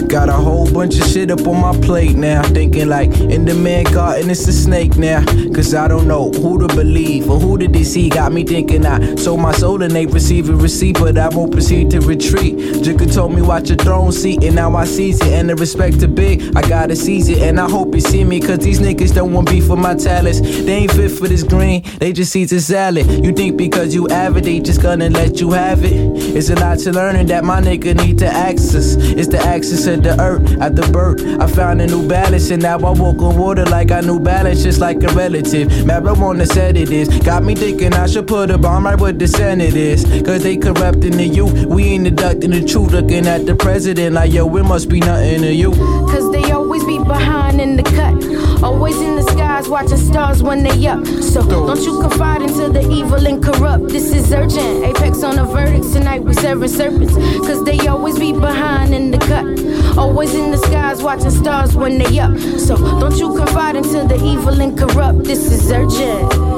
[0.10, 2.42] Got a whole bunch of shit up on my plate now.
[2.42, 5.24] Thinking like in the man garden, it's a snake now.
[5.54, 8.14] Cause I don't know who to believe or who to deceive.
[8.14, 11.52] Got me thinking I sold my soul and they receive a receipt, but I won't
[11.52, 12.56] proceed to retreat.
[12.56, 15.28] Jigga told me watch your throne seat, and now I seize it.
[15.28, 17.38] And the respect to big, I gotta seize it.
[17.44, 20.42] And I hope you see me, cause these niggas don't want beef for my talents.
[20.42, 23.06] They ain't fit for this green, they just eat a salad.
[23.24, 25.94] You think because you avid, they just gonna let you have it.
[26.36, 28.96] It's a lot to learning that my nigga need to access.
[28.96, 31.22] It's the access of the earth at the birth.
[31.40, 34.64] I found a new balance, and now I walk on water like I knew balance,
[34.64, 35.68] just like a relative.
[35.86, 37.10] Marijuana said it is.
[37.20, 40.04] Got me thinking I should put a bomb right where the Senate is.
[40.24, 41.66] Cause they corrupting the youth.
[41.66, 42.92] We ain't deducting the truth.
[42.92, 45.72] Looking at the president like, yo, it must be nothing to you.
[45.72, 48.64] Cause they always be behind in the cut.
[48.64, 49.19] Always in the
[49.60, 51.06] skies, watching stars when they up.
[51.06, 53.90] So don't you confide into the evil and corrupt.
[53.90, 54.86] This is urgent.
[54.86, 57.14] Apex on the verdicts tonight, we serving serpents.
[57.14, 59.98] Cause they always be behind in the cut.
[59.98, 62.38] Always in the skies, watching stars when they up.
[62.60, 65.24] So don't you confide into the evil and corrupt.
[65.24, 66.49] This is urgent.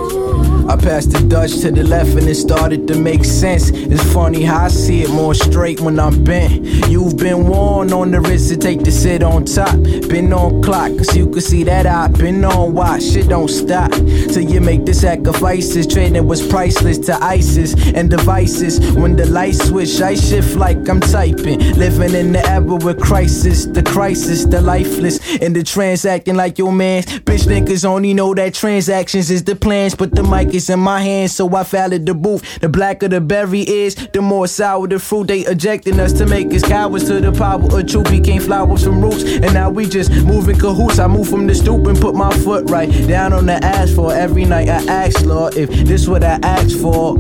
[0.72, 3.72] I passed the Dutch to the left and it started to make sense.
[3.72, 6.64] It's funny how I see it more straight when I'm bent.
[6.88, 9.76] You've been worn on the wrist to take the sit on top.
[10.08, 13.04] Been on clock, cause you can see that I've been on watch.
[13.04, 15.88] Shit don't stop till you make the sacrifices.
[15.88, 18.80] Trading was priceless to ISIS and devices.
[18.94, 21.60] When the lights switch, I shift like I'm typing.
[21.74, 26.72] Living in the era with crisis, the crisis, the lifeless, and the transacting like your
[26.72, 27.04] man.
[27.04, 31.02] Bitch niggas only know that transactions is the plans, but the mic is in my
[31.02, 32.60] hands, so I fouled the booth.
[32.60, 35.28] The blacker the berry is, the more sour the fruit.
[35.28, 38.10] They ejecting us to make us cowards to the power of truth.
[38.10, 41.00] Became flowers from roots, and now we just moving cahoots.
[41.00, 44.14] I move from the stoop and put my foot right down on the asphalt.
[44.14, 47.16] Every night I ask, Lord, if this what I asked for.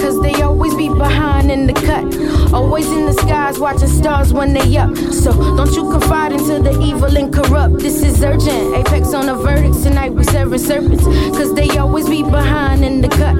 [0.00, 2.04] Cause they always be behind in the cut.
[2.52, 4.96] Always in the skies, watching stars when they up.
[4.96, 7.78] So don't you confide into the evil and corrupt.
[7.78, 8.76] This is urgent.
[8.76, 11.04] Apex on the verdict tonight, we serving serpents.
[11.36, 13.36] Cause they always be behind in the cut.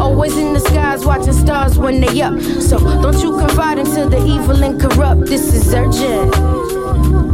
[0.00, 2.38] Always in the skies, watching stars when they up.
[2.40, 5.26] So don't you confide into the evil and corrupt.
[5.26, 7.27] This is urgent.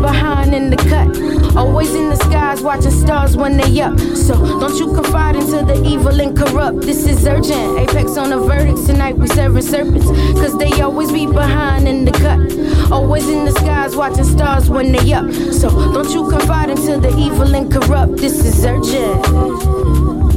[0.00, 1.56] Behind in the cut.
[1.56, 3.98] Always in the skies, watching stars when they up.
[3.98, 6.80] So don't you confide into the evil and corrupt.
[6.82, 7.78] This is urgent.
[7.78, 10.06] Apex on the verdicts tonight, we serving serpents.
[10.06, 12.92] Cause they always be behind in the cut.
[12.92, 15.30] Always in the skies, watching stars when they up.
[15.32, 18.16] So don't you confide into the evil and corrupt.
[18.16, 20.27] This is urgent.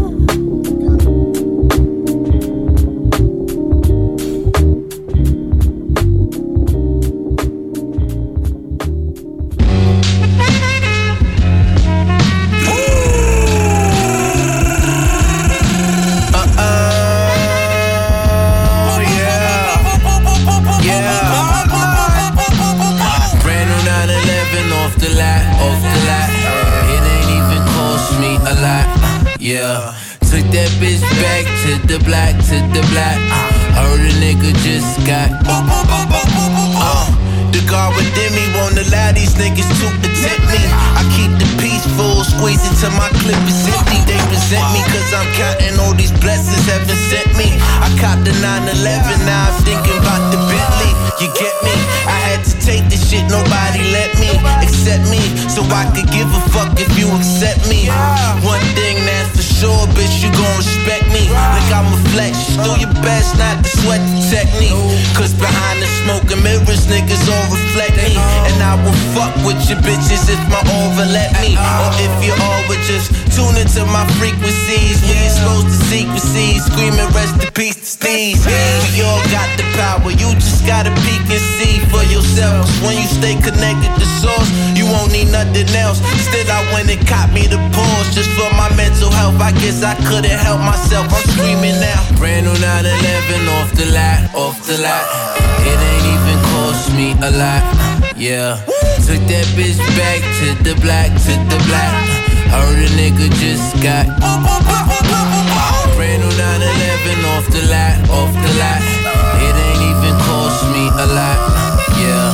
[32.51, 33.19] To the block.
[33.79, 35.31] Heard a nigga just got.
[35.47, 36.19] Uh, uh, uh,
[36.83, 40.90] uh the guard within me won't allow these niggas to attempt me.
[42.31, 43.99] Squeeze it till my clip is empty.
[44.07, 47.51] They resent me cause I'm counting all these blessings heaven sent me.
[47.83, 50.91] I copped the 911, now I'm thinking about the Bentley.
[51.19, 51.75] You get me?
[52.07, 54.31] I had to take this shit, nobody let me
[54.63, 55.21] accept me.
[55.51, 57.91] So I could give a fuck if you accept me.
[58.41, 61.29] One thing that's for sure, bitch, you gon' respect me.
[61.29, 64.73] Like I'm a flex, just do your best not to sweat the technique.
[65.13, 68.17] Cause behind the smoke and mirrors, niggas all reflect me.
[68.49, 71.53] And I will fuck with your bitches if my aura let me.
[71.53, 75.01] Or if you all would just tune into my frequencies.
[75.05, 78.37] We exposed to secrecies, screaming rest in peace to Steve.
[78.93, 82.69] We all got the power, you just gotta peek and see for yourself.
[82.85, 85.99] when you stay connected to source, you won't need nothing else.
[86.27, 89.39] Still, I went and caught me the pause just for my mental health.
[89.41, 91.07] I guess I couldn't help myself.
[91.09, 92.01] I'm screaming now.
[92.17, 95.05] Brand new 911 off the lot, off the lot.
[95.61, 96.40] It ain't even
[97.01, 97.63] me a lot.
[98.15, 98.61] Yeah.
[99.05, 101.93] Took that bitch back to the black, to the black.
[102.53, 104.05] Heard a nigga just got.
[105.97, 108.83] Brand new 911 off the lot, off the lot.
[109.41, 111.39] It ain't even cost me a lot.
[111.97, 112.29] Yeah.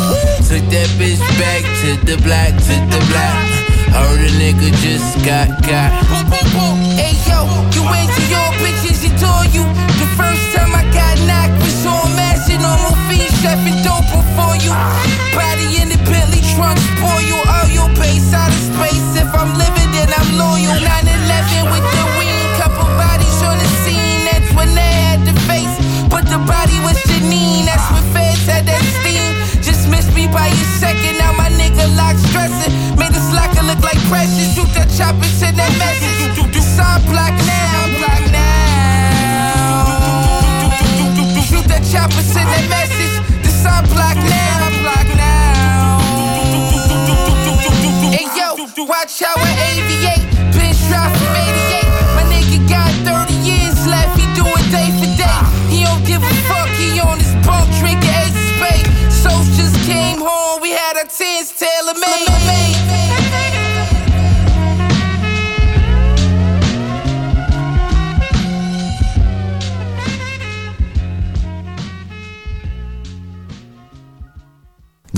[0.49, 3.35] Took that bitch back to the block, to the block.
[3.95, 5.91] Heard a nigga just got got.
[6.99, 9.63] Hey yo, you went to your bitches, adore you.
[9.99, 10.46] The first
[13.41, 14.73] chefing dope before you.
[15.37, 17.37] Body in the Bentley trunk, spoil you.
[17.37, 19.05] All your base out of space.
[19.15, 20.86] If I'm living, then I'm loyal.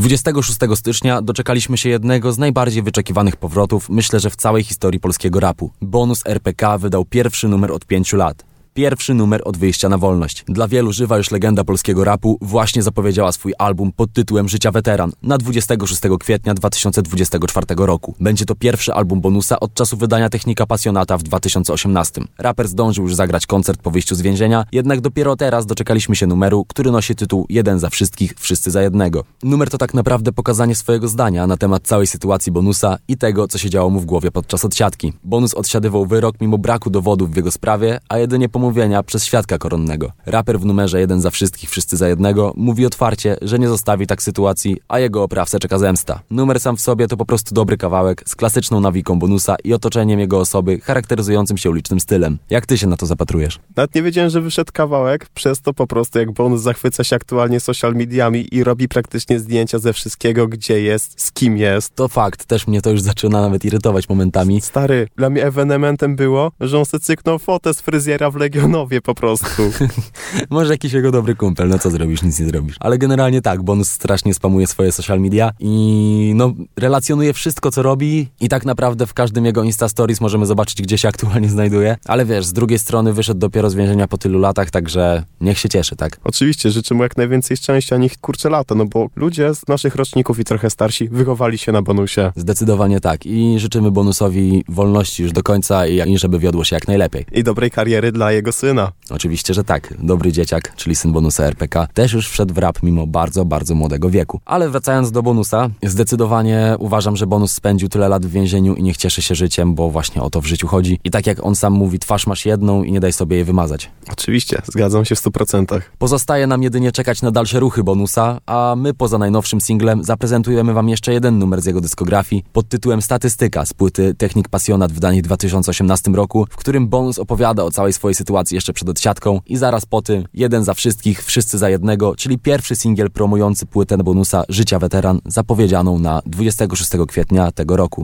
[0.10, 5.39] 26 stycznia doczekaliśmy się jednego z najbardziej wyczekiwanych powrotów, myślę, że w całej historii polskiego
[5.39, 5.72] rapu.
[5.82, 8.49] Bonus RPK wydał pierwszy numer od pięciu lat.
[8.80, 10.44] Pierwszy numer od wyjścia na wolność.
[10.48, 15.12] Dla wielu żywa już legenda polskiego rapu właśnie zapowiedziała swój album pod tytułem Życia Weteran
[15.24, 18.15] na 26 kwietnia 2024 roku.
[18.20, 22.22] Będzie to pierwszy album bonusa od czasu wydania Technika Pasjonata w 2018.
[22.38, 26.65] Raper zdążył już zagrać koncert po wyjściu z więzienia, jednak dopiero teraz doczekaliśmy się numeru,
[26.65, 29.24] który nosi tytuł Jeden za wszystkich, wszyscy za jednego.
[29.44, 33.58] Numer to tak naprawdę pokazanie swojego zdania na temat całej sytuacji bonusa i tego, co
[33.58, 35.13] się działo mu w głowie podczas odsiadki.
[35.24, 40.12] Bonus odsiadywał wyrok mimo braku dowodów w jego sprawie, a jedynie pomówienia przez świadka koronnego.
[40.26, 44.24] Raper w numerze Jeden za wszystkich, wszyscy za jednego mówi otwarcie, że nie zostawi tak
[44.24, 46.22] sytuacji, a jego oprawcę czeka zemsta.
[46.30, 50.20] Numer sam w sobie to po prostu dobry kawałek z klasyczną nawiką bonusa i otoczeniem
[50.20, 52.38] jego osoby charakteryzującym się ulicznym stylem.
[52.50, 53.60] Jak ty się na to zapatrujesz?
[53.76, 57.60] Nawet nie wiedziałem, że wyszedł kawałek, przez to po prostu jak bonus zachwyca się aktualnie
[57.60, 61.96] social mediami i robi praktycznie zdjęcia ze wszystkiego, gdzie jest, z kim jest.
[61.96, 64.62] To fakt, też mnie to już zaczyna nawet irytować momentami.
[64.62, 69.16] Stary, dla mnie ewenementem było, że on se cyknął fotę z fryzjera w Legionowie po
[69.16, 69.72] prostu.
[70.50, 72.76] Może jakiś jego dobry kumpel, no co zrobisz, nic nie zrobisz.
[72.80, 78.28] Ale generalnie tak, bonus strasznie spamuje swoje social media i no relacjonuje wszystko, co robi
[78.42, 81.98] i tak naprawdę w każdym jego Insta Stories możemy zobaczyć, gdzie się aktualnie znajduje.
[82.06, 85.70] Ale wiesz, z drugiej strony wyszedł dopiero z więzienia po tylu latach, także niech się
[85.70, 86.18] cieszy, tak?
[86.24, 90.40] Oczywiście, życzę mu jak najwięcej szczęścia, niech kurczę lata, no bo ludzie z naszych roczników
[90.40, 92.32] i trochę starsi wychowali się na bonusie.
[92.36, 96.88] Zdecydowanie tak i życzymy bonusowi wolności już do końca i, i żeby wiodło się jak
[96.88, 97.26] najlepiej.
[97.32, 98.92] I dobrej kariery dla jego syna.
[99.10, 99.94] Oczywiście, że tak.
[100.00, 104.10] Dobry dzieciak, czyli syn bonusa RPK, też już wszedł w rap mimo bardzo, bardzo młodego
[104.10, 104.40] wieku.
[104.46, 108.98] Ale wracając do bonusa, zdecydowanie uważam, że bonus spędził tyle lat w więzieniu i niech
[108.98, 111.00] cieszy się życiem, bo właśnie o to w życiu chodzi.
[111.04, 113.92] I tak jak on sam mówi, twarz masz jedną i nie daj sobie jej wymazać.
[114.12, 115.81] Oczywiście, zgadzam się w 100%.
[115.98, 120.90] Pozostaje nam jedynie czekać na dalsze ruchy bonusa, a my poza najnowszym singlem zaprezentujemy wam
[120.90, 125.25] jeszcze jeden numer z jego dyskografii pod tytułem Statystyka z płyty Technik Pasjonat wydanej w
[125.25, 129.86] 2018 roku, w którym bonus opowiada o całej swojej sytuacji jeszcze przed odsiadką i zaraz
[129.86, 134.80] po tym jeden za wszystkich, wszyscy za jednego, czyli pierwszy singiel promujący płytę bonusa Życia
[134.80, 138.04] Weteran zapowiedzianą na 26 kwietnia tego roku.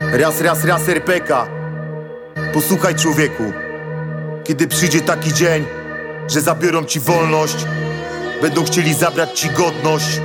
[0.00, 1.48] Raz, raz, raz RPK
[2.52, 3.42] Posłuchaj człowieku.
[4.44, 5.64] Kiedy przyjdzie taki dzień
[6.28, 7.56] Że zabiorą ci wolność
[8.42, 10.20] Będą chcieli zabrać ci godność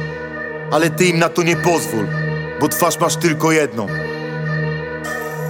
[0.72, 2.07] Ale ty im na to nie pozwól
[2.59, 3.88] Bo twarz masz tylko jedną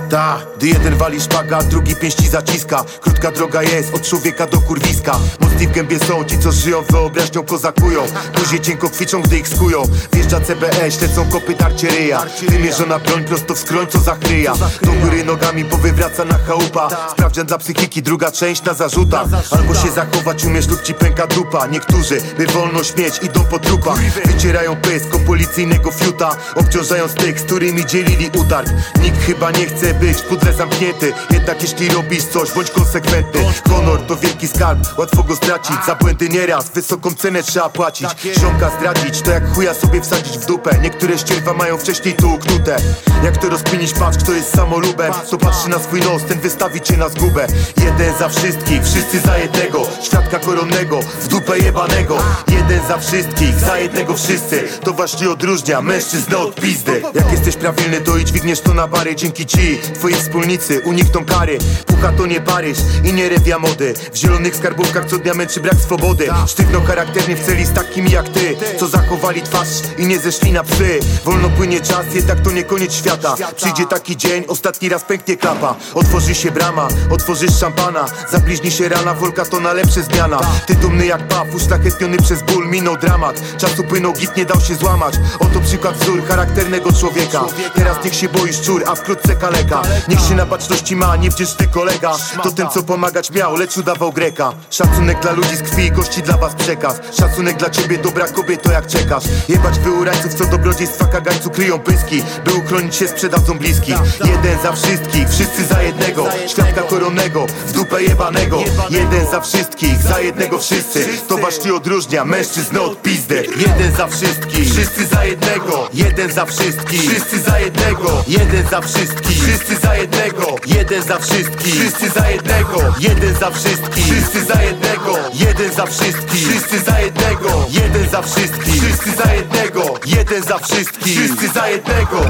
[0.10, 2.86] ta, gdy jeden wali szpaga, drugi pięści zaciska.
[3.01, 5.20] Krótka droga jest od człowieka do kurwiska.
[5.39, 8.01] Mocni w gębie są ci, co żyją wyobraźnią kozakują.
[8.34, 9.84] Później cienko kwiczą, gdy ich skują.
[10.14, 12.26] Wjeżdża CBE, ślecą kopy tarcie ryja.
[12.49, 14.53] Wymierzona broń prosto w skroń, co zachryja.
[14.82, 16.89] Do góry nogami powywraca na chałupa.
[17.12, 21.68] Sprawdzian dla psychiki, druga część na zarzutach Albo się zachować umiesz lub ci pęka dupa.
[21.68, 23.99] Niektórzy, by wolność mieć, idą po trupach.
[24.26, 28.70] Wycierają pysk o policyjnego fiuta Obciążając tych, z którymi dzielili utarg.
[29.03, 31.14] Nikt chyba nie chce być w pudle zamknięty.
[31.32, 33.41] Jednak jeśli robisz coś, bądź konsekwentny.
[33.70, 35.76] Honor to wielki skarb, łatwo go stracić.
[35.88, 38.08] Za błędy nieraz, wysoką cenę trzeba płacić.
[38.39, 40.80] Ziomka zdradzić, to jak chuja sobie wsadzić w dupę.
[40.82, 42.78] Niektóre ścierwa mają wcześniej tu uknute.
[43.24, 45.14] Jak to rozpinić, patrz kto jest samolubem.
[45.30, 47.48] To patrzy na swój nos, ten wystawi cię na zgubę.
[47.84, 49.84] Jeden za wszystkich, wszyscy za jednego.
[50.04, 52.18] Świadka koronnego, w dupę jebanego.
[52.48, 54.64] Jeden za wszystkich, za jednego wszyscy.
[54.84, 57.02] To właśnie odróżnia mężczyznę od pizdy.
[57.14, 59.16] Jak jesteś prawilny, to i dźwigniesz to na bary.
[59.16, 61.57] Dzięki ci Twoi wspólnicy unikną kary.
[61.86, 63.93] Pucha to nie Paryż i nie rewia mody.
[64.13, 66.27] W zielonych skarbówkach co diament czy brak swobody.
[66.47, 69.67] Sztywno charakternie w celi z takimi jak ty Co zachowali twarz
[69.97, 70.99] i nie zeszli na psy.
[71.25, 73.36] Wolno płynie czas, jednak to nie koniec świata.
[73.55, 75.75] Przyjdzie taki dzień, ostatni raz pęknie klapa.
[75.93, 78.05] Otworzy się brama, otworzysz szampana.
[78.31, 82.67] Zabliźni się rana, wolka to na lepsze zmiana Ty dumny jak paw, uszlachetniony przez ból
[82.67, 85.15] Minął dramat, czasu płynął, git nie dał się złamać.
[85.39, 87.45] Oto przykład wzór charakternego człowieka.
[87.75, 89.74] Teraz niech się boisz czur, a wkrótce kaleka
[90.07, 92.11] Niech się na baczności ma, nie wdzięczny kolega.
[92.43, 94.53] To ten co pomagać miał, lecz udawał Greka.
[94.69, 96.99] Szacunek dla ludzi z krwi i gości dla was przekaz.
[97.19, 99.23] Szacunek dla ciebie, dobra kobieto jak czekasz.
[99.49, 102.23] Jebać wyurańców, co dobrodziejstwa kagańcu kryją pyski.
[102.45, 106.28] By uchronić się sprzedawcą bliskich Jeden za wszystkich, wszyscy za jednego.
[106.47, 108.59] Świadka koronnego, w dupę jebanego.
[108.89, 111.07] Jeden za wszystkich, za jednego wszyscy.
[111.28, 113.47] To właśnie odróżnia mężczyznę od pizdy.
[113.57, 115.89] Jeden za wszystkich, wszyscy za jednego.
[115.93, 118.23] Jeden za wszystkich, wszyscy za jednego.
[118.28, 124.03] Jeden za wszystkich, wszyscy za jednego Jeden za wszystkich, wszyscy za jednego Jeden za wszystkich,
[124.05, 129.99] wszyscy za jednego Jeden za wszystkich, wszyscy za jednego Jeden za wszystkich, wszyscy za jednego
[130.05, 132.26] Jeden za wszystkich, wszyscy za jednego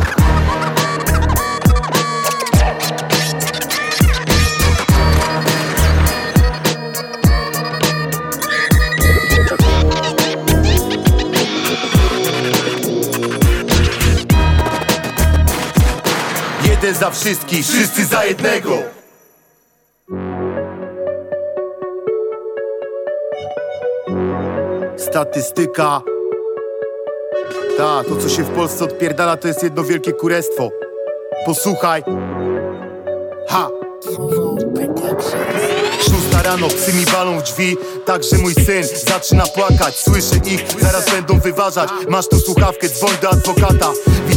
[17.05, 18.77] za wszystkich, wszyscy za jednego.
[24.97, 26.01] Statystyka.
[27.77, 30.69] Ta, to co się w Polsce odpierdala to jest jedno wielkie kurestwo.
[31.45, 32.03] Posłuchaj.
[33.49, 33.69] Ha!
[35.99, 39.99] Szósta rano, psy mi walą w drzwi Także mój syn zaczyna płakać.
[39.99, 41.89] Słyszę ich, zaraz będą wyważać.
[42.09, 43.91] Masz tu słuchawkę, dzwoń do adwokata.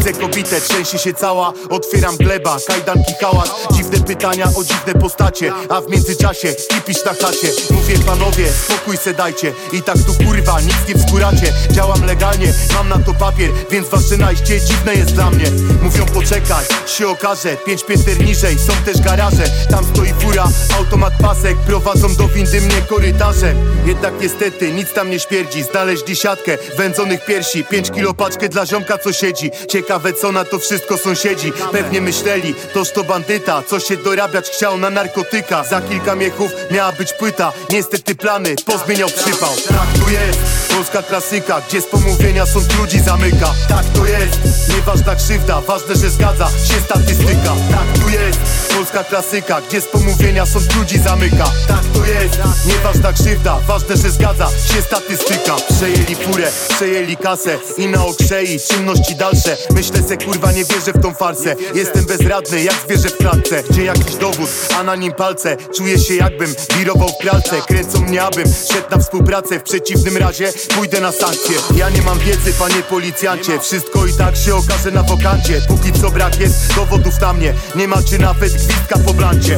[0.08, 5.80] Widzę kobietę, trzęsie się cała Otwieram gleba, kajdanki hałas Dziwne pytania o dziwne postacie A
[5.80, 9.52] w międzyczasie kipisz na chacie Mówię panowie, spokój se dajcie.
[9.72, 14.16] I tak tu kurwa, nic nie wskóracie Działam legalnie, mam na to papier Więc wasze
[14.16, 15.44] najście dziwne jest dla mnie.
[15.82, 17.56] Mówią poczekaj, się okaże.
[17.56, 19.44] Pięć pięter niżej, są też garaże.
[19.70, 20.48] Tam stoi fura,
[20.78, 21.56] automat pasek.
[21.56, 23.56] Prowadzą do windy mnie korytarzem.
[23.86, 25.62] Jednak niestety nic tam nie śmierdzi.
[25.62, 27.64] Znaleźli siatkę wędzonych piersi.
[27.64, 29.50] Pięć kilo paczkę dla ziomka co siedzi
[29.98, 31.52] Ciekawe co na to wszystko sąsiedzi.
[31.72, 35.64] Pewnie myśleli, toż to bandyta Co się dorabiać chciał na narkotyka.
[35.64, 37.52] Za kilka miechów miała być płyta.
[37.70, 39.50] Niestety plany pozmieniał przypał.
[39.68, 40.38] Tak to jest,
[40.76, 43.54] polska klasyka Gdzie z pomówienia sąd ludzi zamyka.
[43.68, 47.54] Tak to jest, nieważna krzywda Ważne, że zgadza się statystyka.
[47.70, 48.38] Tak to jest,
[48.76, 51.44] polska klasyka Gdzie z pomówienia sąd ludzi zamyka.
[51.68, 55.56] Tak to jest, nieważna krzywda Ważne, że zgadza się statystyka.
[55.76, 59.56] Przejęli furę, przejęli kasę I na okrzei czynności dalsze
[59.92, 61.56] Myślę se kurwa nie wierzę w tą farsę.
[61.74, 65.56] Jestem bezradny jak zwierzę w klatce Gdzie jakiś dowód, a na nim palce.
[65.76, 67.60] Czuję się jakbym wirował w pralce.
[67.68, 69.60] Kręcą mnie abym szedł na współpracę.
[69.60, 73.58] W przeciwnym razie pójdę na sankcje Ja nie mam wiedzy panie policjancie.
[73.60, 75.60] Wszystko i tak się okaże na wokancie.
[75.68, 77.54] Póki co brak jest dowodów na mnie.
[77.74, 79.56] Nie macie nawet gwizdka po blancie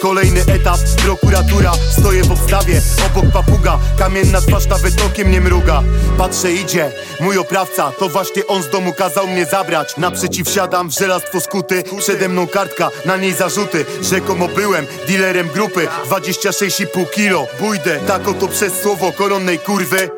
[0.00, 1.72] Kolejny etap, prokuratura.
[1.98, 3.78] Stoję w obstawie, obok papuga.
[3.98, 5.82] Kamienna twarz nawet okiem nie mruga.
[6.18, 7.92] Patrzę idzie, mój oprawca.
[7.98, 9.96] To właśnie on z domu kazał mnie zabrać.
[9.96, 11.82] Naprzeciw siadam w żelastwo skuty.
[11.98, 13.84] Przede mną kartka, na niej zarzuty.
[14.02, 15.88] Rzekomo byłem dealerem grupy.
[16.10, 20.10] 26,5 kilo, bójdę Tak oto przez słowo koronnej kurwy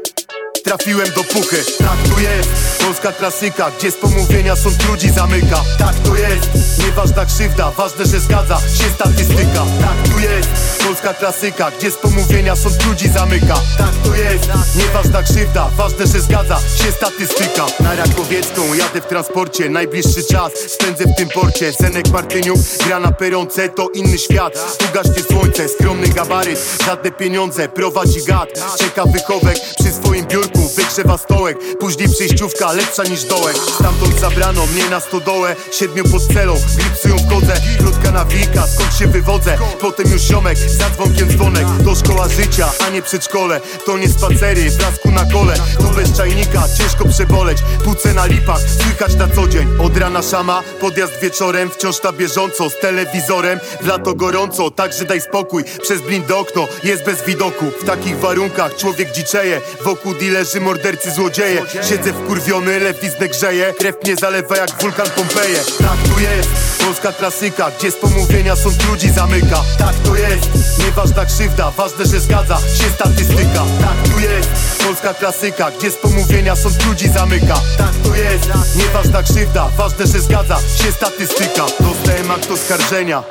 [0.68, 2.48] Trafiłem do puchy, tak tu jest
[2.86, 5.64] Polska klasyka, gdzie z pomówienia sąd ludzi zamyka.
[5.78, 9.64] Tak to jest, nieważna krzywda Ważne, że zgadza się statystyka.
[9.80, 10.48] Tak jest,
[10.86, 13.54] polska klasyka Gdzie z pomówienia sąd ludzi zamyka.
[13.78, 17.66] Tak to jest, nieważna krzywda Ważne, że zgadza się statystyka.
[17.80, 21.72] Na Rakowiecką jadę w transporcie Najbliższy czas spędzę w tym porcie.
[21.72, 28.24] Zenek Martyniuk gra na peronce To inny świat, tu słońce Skromny gabaryt, żadne pieniądze Prowadzi
[28.24, 28.48] gad,
[28.78, 31.58] czeka wychowek Przy swoim biurku wygrzewa stołek.
[31.80, 33.56] Później przejściówka lepsza niż dołek.
[33.56, 37.60] Stamtąd zabrano mnie na stodołę Siedmiu pod celą, gripsują w kodze.
[37.78, 39.58] Krótka nawika, skąd się wywodzę?
[39.80, 41.66] Potem już ziomek, za dzwonkiem dzwonek.
[41.84, 43.60] To szkoła życia, a nie przedszkole.
[43.86, 45.54] To nie spacery, blasku na kole.
[45.78, 47.58] Tu bez czajnika, ciężko przeboleć.
[47.84, 49.68] Puce na lipach, słychać na co dzień.
[49.78, 51.70] Od rana szama, podjazd wieczorem.
[51.70, 53.60] Wciąż na bieżąco, z telewizorem.
[53.80, 55.64] W lato gorąco, także daj spokój.
[55.82, 57.64] Przez blind okno, jest bez widoku.
[57.82, 59.60] W takich warunkach człowiek dziczeje.
[59.84, 61.62] Wokół dealerzy, mordercy, złodzieje.
[61.88, 63.74] Siedzę wkurwiony, lewiznę grzeje.
[63.78, 65.58] Krew mnie zalewa jak wulkan Pompeje.
[65.78, 66.48] Tak tu jest,
[66.84, 69.62] polska klasyka Gdzie z pomówienia sąd ludzi zamyka.
[69.78, 73.64] Tak to jest, nieważna krzywda Ważne, że zgadza się statystyka.
[73.80, 74.48] Tak tu jest,
[74.86, 77.60] polska klasyka Gdzie z pomówienia sąd ludzi zamyka.
[77.78, 81.66] Tak to jest, nieważna krzywda Ważne, że zgadza się statystyka.
[81.80, 83.22] Dostałem akt oskarżenia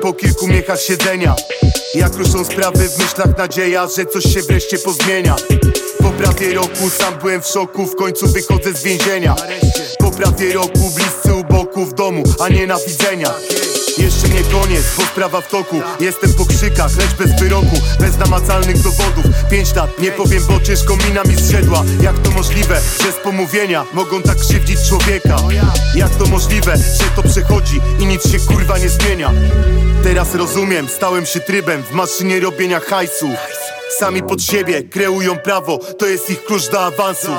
[0.00, 1.34] po kilku miechach siedzenia.
[1.94, 5.36] Jak ruszą sprawy w myślach nadzieja Że coś się wreszcie pozmienia.
[5.98, 9.34] Po prawie roku sam byłem w szoku W końcu wychodzę z więzienia.
[9.98, 13.34] Po prawie roku bliscy u boku w domu A nienawidzenia
[13.98, 15.82] jeszcze nie koniec, bo sprawa w toku.
[16.00, 19.24] Jestem po krzykach, lecz bez wyroku Bez namacalnych dowodów.
[19.50, 23.84] Pięć lat, nie powiem, bo ciężko mina mi zsiedła Jak to możliwe, że z pomówienia
[23.92, 25.36] Mogą tak krzywdzić człowieka?
[25.94, 29.32] Jak to możliwe, że to przechodzi I nic się kurwa nie zmienia?
[30.02, 33.28] Teraz rozumiem, stałem się trybem W maszynie robienia hajsu
[33.90, 37.32] Sami pod siebie kreują prawo To jest ich klucz do awansu.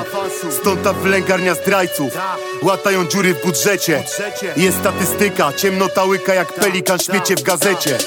[0.60, 2.12] Stąd ta wylęgarnia zdrajców.
[2.62, 4.04] Łatają dziury w budżecie.
[4.56, 7.98] Jest statystyka, ciemnota łyka jak pelikan śmiecie w gazecie.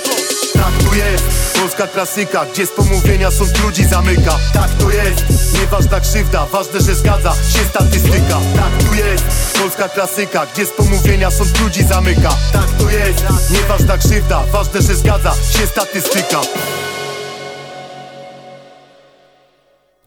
[0.53, 1.23] Tak tu jest,
[1.59, 4.37] polska klasyka Gdzie z pomówienia sąd ludzi zamyka.
[4.53, 8.39] Tak to jest, nieważna krzywda Ważne, że zgadza się statystyka.
[8.55, 9.23] Tak tu jest,
[9.61, 12.29] polska klasyka Gdzie z pomówienia sąd ludzi zamyka.
[12.53, 16.41] Tak to jest, nieważna krzywda Ważne, że zgadza się statystyka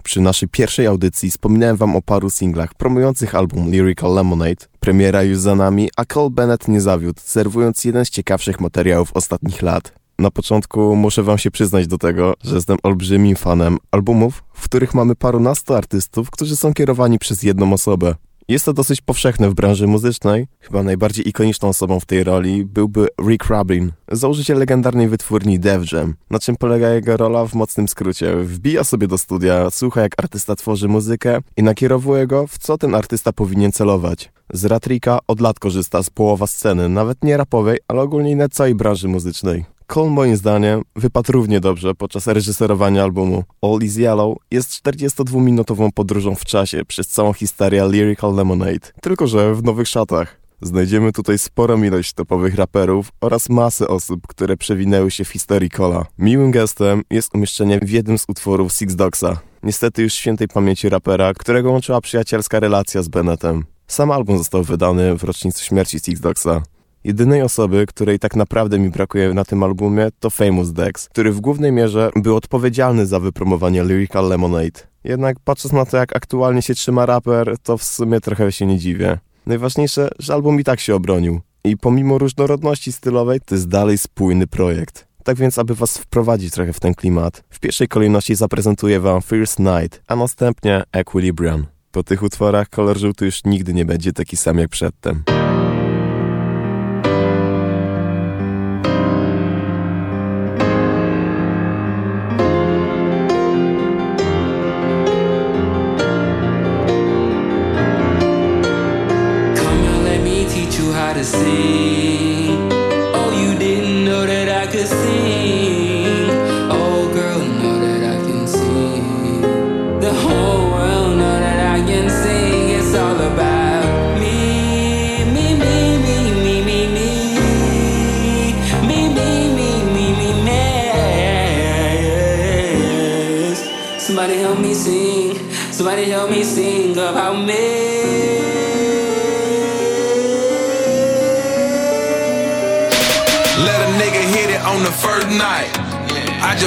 [0.07, 4.67] Przy naszej pierwszej audycji wspominałem wam o paru singlach promujących album Lyrical Lemonade.
[4.81, 9.63] Premiera już za nami, a Cole Bennett nie zawiódł, serwując jeden z ciekawszych materiałów ostatnich
[9.63, 9.93] lat.
[10.19, 14.95] Na początku muszę wam się przyznać do tego, że jestem olbrzymim fanem albumów, w których
[14.95, 18.15] mamy parunastu artystów, którzy są kierowani przez jedną osobę.
[18.49, 20.47] Jest to dosyć powszechne w branży muzycznej.
[20.61, 26.15] Chyba najbardziej ikoniczną osobą w tej roli byłby Rick Rubin, założyciel legendarnej wytwórni Def Jam.
[26.31, 28.37] Na czym polega jego rola w mocnym skrócie?
[28.37, 32.95] Wbija sobie do studia, słucha jak artysta tworzy muzykę i nakierowuje go, w co ten
[32.95, 34.33] artysta powinien celować.
[34.53, 38.75] Z Ratrika od lat korzysta z połowa sceny, nawet nie rapowej, ale ogólnie na całej
[38.75, 39.65] branży muzycznej.
[39.87, 43.45] Cole moim zdaniem wypadł równie dobrze podczas reżyserowania albumu.
[43.63, 49.55] All is Yellow jest 42-minutową podróżą w czasie przez całą historię Lyrical Lemonade, tylko że
[49.55, 50.41] w nowych szatach.
[50.63, 56.07] Znajdziemy tutaj sporą ilość topowych raperów oraz masę osób, które przewinęły się w historii Cola.
[56.19, 59.41] Miłym gestem jest umieszczenie w jednym z utworów Six Dogsa.
[59.63, 63.65] Niestety już świętej pamięci rapera, którego łączyła przyjacielska relacja z Bennettem.
[63.87, 66.63] Sam album został wydany w rocznicę śmierci Six Dogsa.
[67.07, 71.41] Jedynej osoby, której tak naprawdę mi brakuje na tym albumie, to Famous Dex, który w
[71.41, 74.81] głównej mierze był odpowiedzialny za wypromowanie Lyrical Lemonade.
[75.05, 78.79] Jednak patrząc na to, jak aktualnie się trzyma raper, to w sumie trochę się nie
[78.79, 79.19] dziwię.
[79.47, 81.41] Najważniejsze, że album i tak się obronił.
[81.65, 85.07] I pomimo różnorodności stylowej, to jest dalej spójny projekt.
[85.25, 89.59] Tak więc, aby was wprowadzić trochę w ten klimat, w pierwszej kolejności zaprezentuję wam First
[89.59, 91.67] Night, a następnie Equilibrium.
[91.91, 95.23] Po tych utworach kolor żółty już nigdy nie będzie taki sam jak przedtem.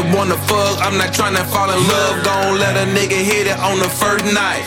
[0.02, 4.26] I'm not tryna fall in love, gon' let a nigga hit it on the first
[4.26, 4.64] night.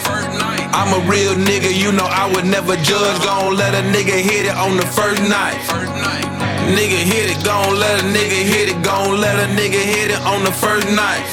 [0.73, 4.47] I'm a real nigga, you know I would never judge, gon' let a nigga hit
[4.47, 5.59] it on the first night.
[6.77, 10.21] Nigga hit it, gon' let a nigga hit it, gon' let a nigga hit it
[10.21, 11.25] on the first night.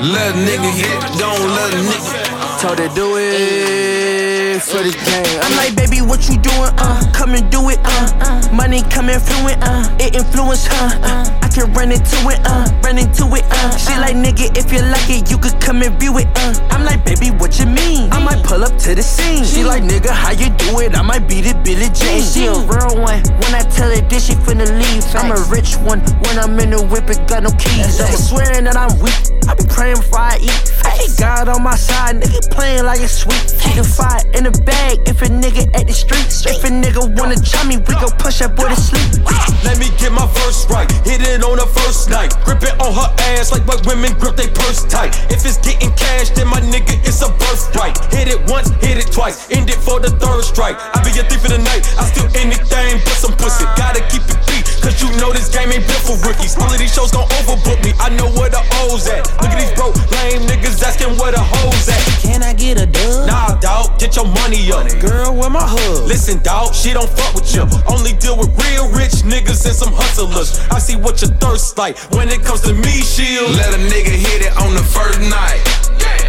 [0.00, 2.60] Let a nigga hit it, gon' let a nigga.
[2.60, 5.40] Told her do it for the game.
[5.42, 6.70] I'm like, baby, what you doing?
[6.78, 7.80] Uh, come and do it.
[7.82, 9.58] Uh, money coming fluent.
[9.62, 10.88] Uh, it influence her.
[11.02, 13.76] Uh, can run into it, uh, run into it, uh.
[13.76, 16.54] She like, nigga, if you like it, you could come and view it, uh.
[16.70, 18.10] I'm like, baby, what you mean?
[18.12, 19.44] I might pull up to the scene.
[19.44, 20.96] She like, nigga, how you do it?
[20.96, 22.22] I might beat it, Billy Jean.
[22.22, 23.20] She a real one.
[23.42, 25.04] When I tell her this, she finna leave.
[25.14, 26.00] I'm a rich one.
[26.22, 28.00] When I'm in the whip, it got no keys.
[28.00, 29.18] I'm swearing that I'm weak.
[29.48, 30.72] I be praying before I eat.
[30.84, 33.42] I keep God on my side, nigga playing like it's sweet.
[33.60, 36.28] Keep the fire in the bag if a nigga at the street.
[36.46, 39.20] If a nigga wanna try me, we gon' push that boy to sleep.
[39.64, 40.90] Let me get my verse right.
[41.04, 42.32] Hit it on the first night.
[42.44, 45.14] Grip it on her ass like white women grip they purse tight.
[45.30, 47.96] If it's getting cash, then my nigga, it's a birthright.
[48.12, 50.76] Hit it once, hit it twice, end it for the third strike.
[50.80, 53.64] I be a thief in the night, I steal anything but some pussy.
[53.76, 56.56] Gotta keep it beat, cause you know this game ain't built for rookies.
[56.56, 59.28] All of these shows gon' overbook me, I know where the O's at.
[59.38, 62.00] Look at these broke, lame niggas asking where the hoes at.
[62.24, 63.28] Can I get a dub?
[63.28, 64.90] Nah, dawg, get your money up.
[64.98, 66.08] Girl, where my hug?
[66.10, 67.62] Listen, dawg, she don't fuck with you.
[67.86, 70.58] Only deal with real rich niggas and some hustlers.
[70.74, 71.96] I see what your thirst like.
[72.18, 73.54] When it comes to me, shield.
[73.54, 75.62] Let a nigga hit it on the first night.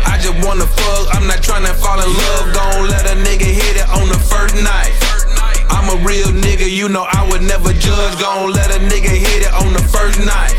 [0.05, 2.53] I just wanna fuck, I'm not tryna fall in love.
[2.53, 4.93] Gon' let a nigga hit it on the first night.
[5.73, 8.21] I'm a real nigga, you know I would never judge.
[8.21, 10.53] Gon' let a nigga hit it on the first night.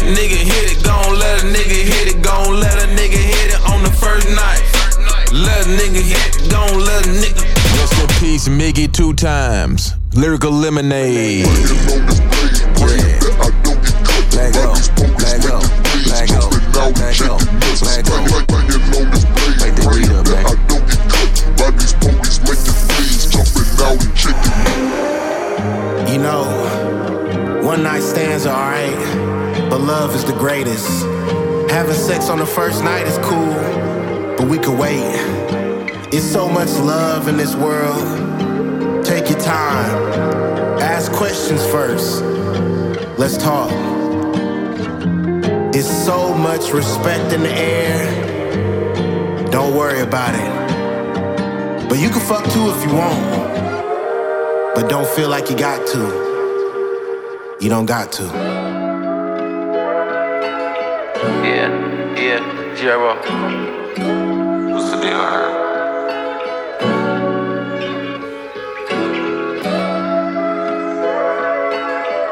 [0.00, 3.60] Nigga hit it, gon' let a nigga hit it, gon' let a nigga hit it
[3.68, 4.83] on the first night.
[5.34, 7.42] Let a nigga hit it, gon' let a nigga.
[7.76, 9.92] Rest in peace, Miggy, two times.
[10.14, 11.44] Lyrical lemonade.
[11.44, 11.50] Yeah.
[14.30, 14.72] Let go,
[15.18, 15.58] let go,
[16.06, 16.38] let go,
[16.86, 17.36] let go,
[17.82, 18.18] let go.
[19.58, 20.44] Make the beat up, man.
[26.12, 26.44] You know,
[27.64, 30.86] one night stands are alright, but love is the greatest.
[31.72, 33.52] Having sex on the first night is cool,
[34.48, 35.00] we could wait.
[36.12, 39.04] It's so much love in this world.
[39.04, 40.80] Take your time.
[40.80, 42.22] Ask questions first.
[43.18, 43.70] Let's talk.
[45.74, 49.50] It's so much respect in the air.
[49.50, 51.88] Don't worry about it.
[51.88, 54.74] But you can fuck too if you want.
[54.74, 57.56] But don't feel like you got to.
[57.60, 58.24] You don't got to.
[61.42, 61.70] Yeah,
[62.16, 62.40] yeah,
[62.76, 63.63] Jero
[65.14, 65.64] are.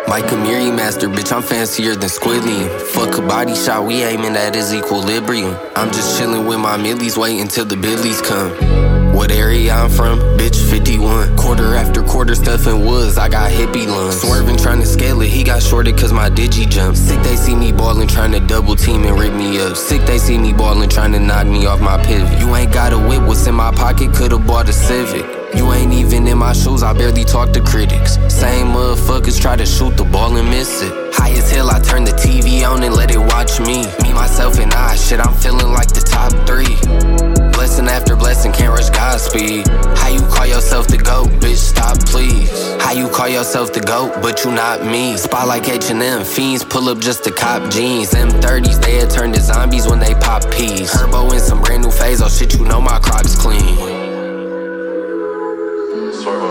[0.08, 0.36] Like a
[0.72, 2.68] master, bitch, I'm fancier than Squidly.
[2.92, 5.56] Fuck a body shot, we aiming at his equilibrium.
[5.74, 9.01] I'm just chilling with my millies, waiting till the billies come.
[9.22, 10.18] What area I'm from?
[10.36, 11.36] Bitch, 51.
[11.36, 14.20] Quarter after quarter, stuffing woods, I got hippie lungs.
[14.20, 16.96] Swerving, trying to scale it, he got shorted cause my digi jump.
[16.96, 19.76] Sick, they see me ballin', trying to double team and rip me up.
[19.76, 22.36] Sick, they see me ballin', trying to knock me off my pivot.
[22.40, 24.12] You ain't got a whip, what's in my pocket?
[24.12, 25.24] Could've bought a Civic.
[25.54, 28.14] You ain't even in my shoes, I barely talk to critics.
[28.26, 31.14] Same motherfuckers try to shoot the ball and miss it.
[31.14, 33.86] High as hell, I turn the TV on and let it watch me.
[34.02, 37.41] Me, myself, and I, shit, I'm feeling like the top three.
[37.62, 39.68] Blessing after blessing, can't rush Godspeed.
[39.96, 42.50] How you call yourself the GOAT, bitch, stop please.
[42.82, 45.16] How you call yourself the GOAT, but you not me.
[45.16, 48.10] Spot like H&M, fiends pull up just to cop jeans.
[48.10, 50.92] Them 30s, they had turned to zombies when they pop peas.
[50.92, 53.76] Herbo in some brand new phase, oh shit, you know my crops clean.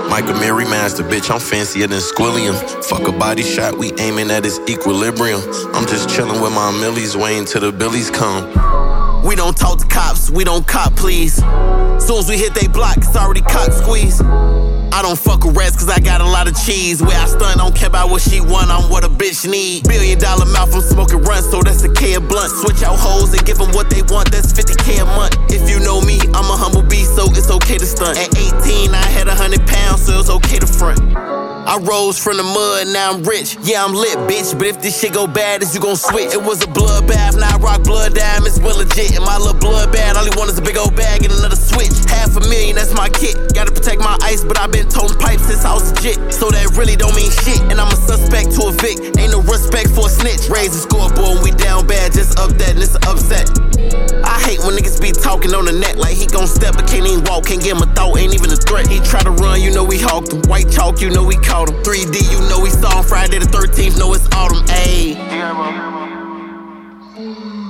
[0.10, 2.56] Michael Mary Master, bitch, I'm fancier than Squilliam.
[2.86, 5.42] Fuck a body shot, we aiming at his equilibrium.
[5.74, 9.11] I'm just chilling with my millies, waiting till the billies come.
[9.24, 11.36] We don't talk to cops, we don't cop, please.
[11.36, 14.20] Soon as we hit they block, it's already cock squeeze.
[14.22, 17.02] I don't fuck with rats cause I got a lot of cheese.
[17.02, 19.88] Where I stun, don't care about what she want, I'm what a bitch need.
[19.88, 22.52] Billion dollar mouth, I'm smoking run, so that's a K a blunt.
[22.52, 25.38] Switch out hoes and give them what they want, that's 50K a month.
[25.50, 28.18] If you know me, I'm a humble beast, so it's okay to stunt.
[28.18, 31.00] At 18, I had a hundred pounds, so it's okay to front.
[31.66, 33.56] I rose from the mud, now I'm rich.
[33.62, 34.58] Yeah, I'm lit, bitch.
[34.58, 36.34] But if this shit go bad, is you gon' switch?
[36.34, 39.16] It was a bloodbath, now I rock blood diamonds, well legit.
[39.16, 41.56] And my little blood bad, all he want is a big old bag and another
[41.56, 41.94] switch.
[42.10, 43.38] Half a million, that's my kit.
[43.54, 46.18] Gotta protect my ice, but I've been toting pipes since I was legit.
[46.34, 47.62] So that really don't mean shit.
[47.70, 48.98] And I'm a suspect to a Vic.
[49.22, 50.50] Ain't no respect for a snitch.
[50.50, 53.48] Raise the scoreboard when we down bad, just up that, and it's an upset.
[54.26, 57.06] I hate when niggas be talking on the net like he gon' step, but can't
[57.06, 58.88] even walk, can't give him a thought, ain't even a threat.
[58.88, 60.42] He try to run, you know we hawked him.
[60.50, 61.76] White chalk, you know we him.
[61.84, 65.18] 3D, you know we saw him Friday the 13th, know it's autumn, ayy.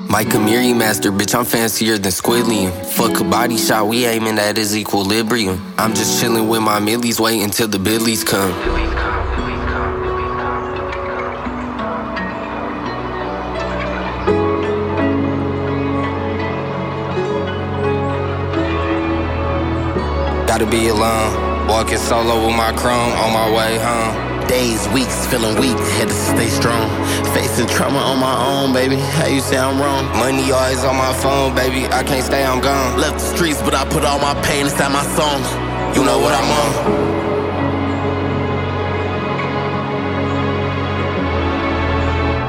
[0.10, 2.72] Mike Amiri master, bitch, I'm fancier than Squilliam.
[2.86, 5.62] Fuck a body shot, we aiming at his equilibrium.
[5.78, 8.52] I'm just chilling with my millies, waiting till the billies come.
[20.46, 21.41] Gotta be alone,
[21.72, 24.12] walking solo with my chrome on my way home.
[24.46, 26.88] Days, weeks, feeling weak, had to stay strong.
[27.34, 28.98] Facing trauma on my own, baby.
[28.98, 30.04] How you say I'm wrong?
[30.24, 31.86] Money always on my phone, baby.
[31.88, 33.00] I can't stay, I'm gone.
[33.00, 35.40] Left the streets, but I put all my pain inside my song.
[35.96, 36.72] You know what I'm on.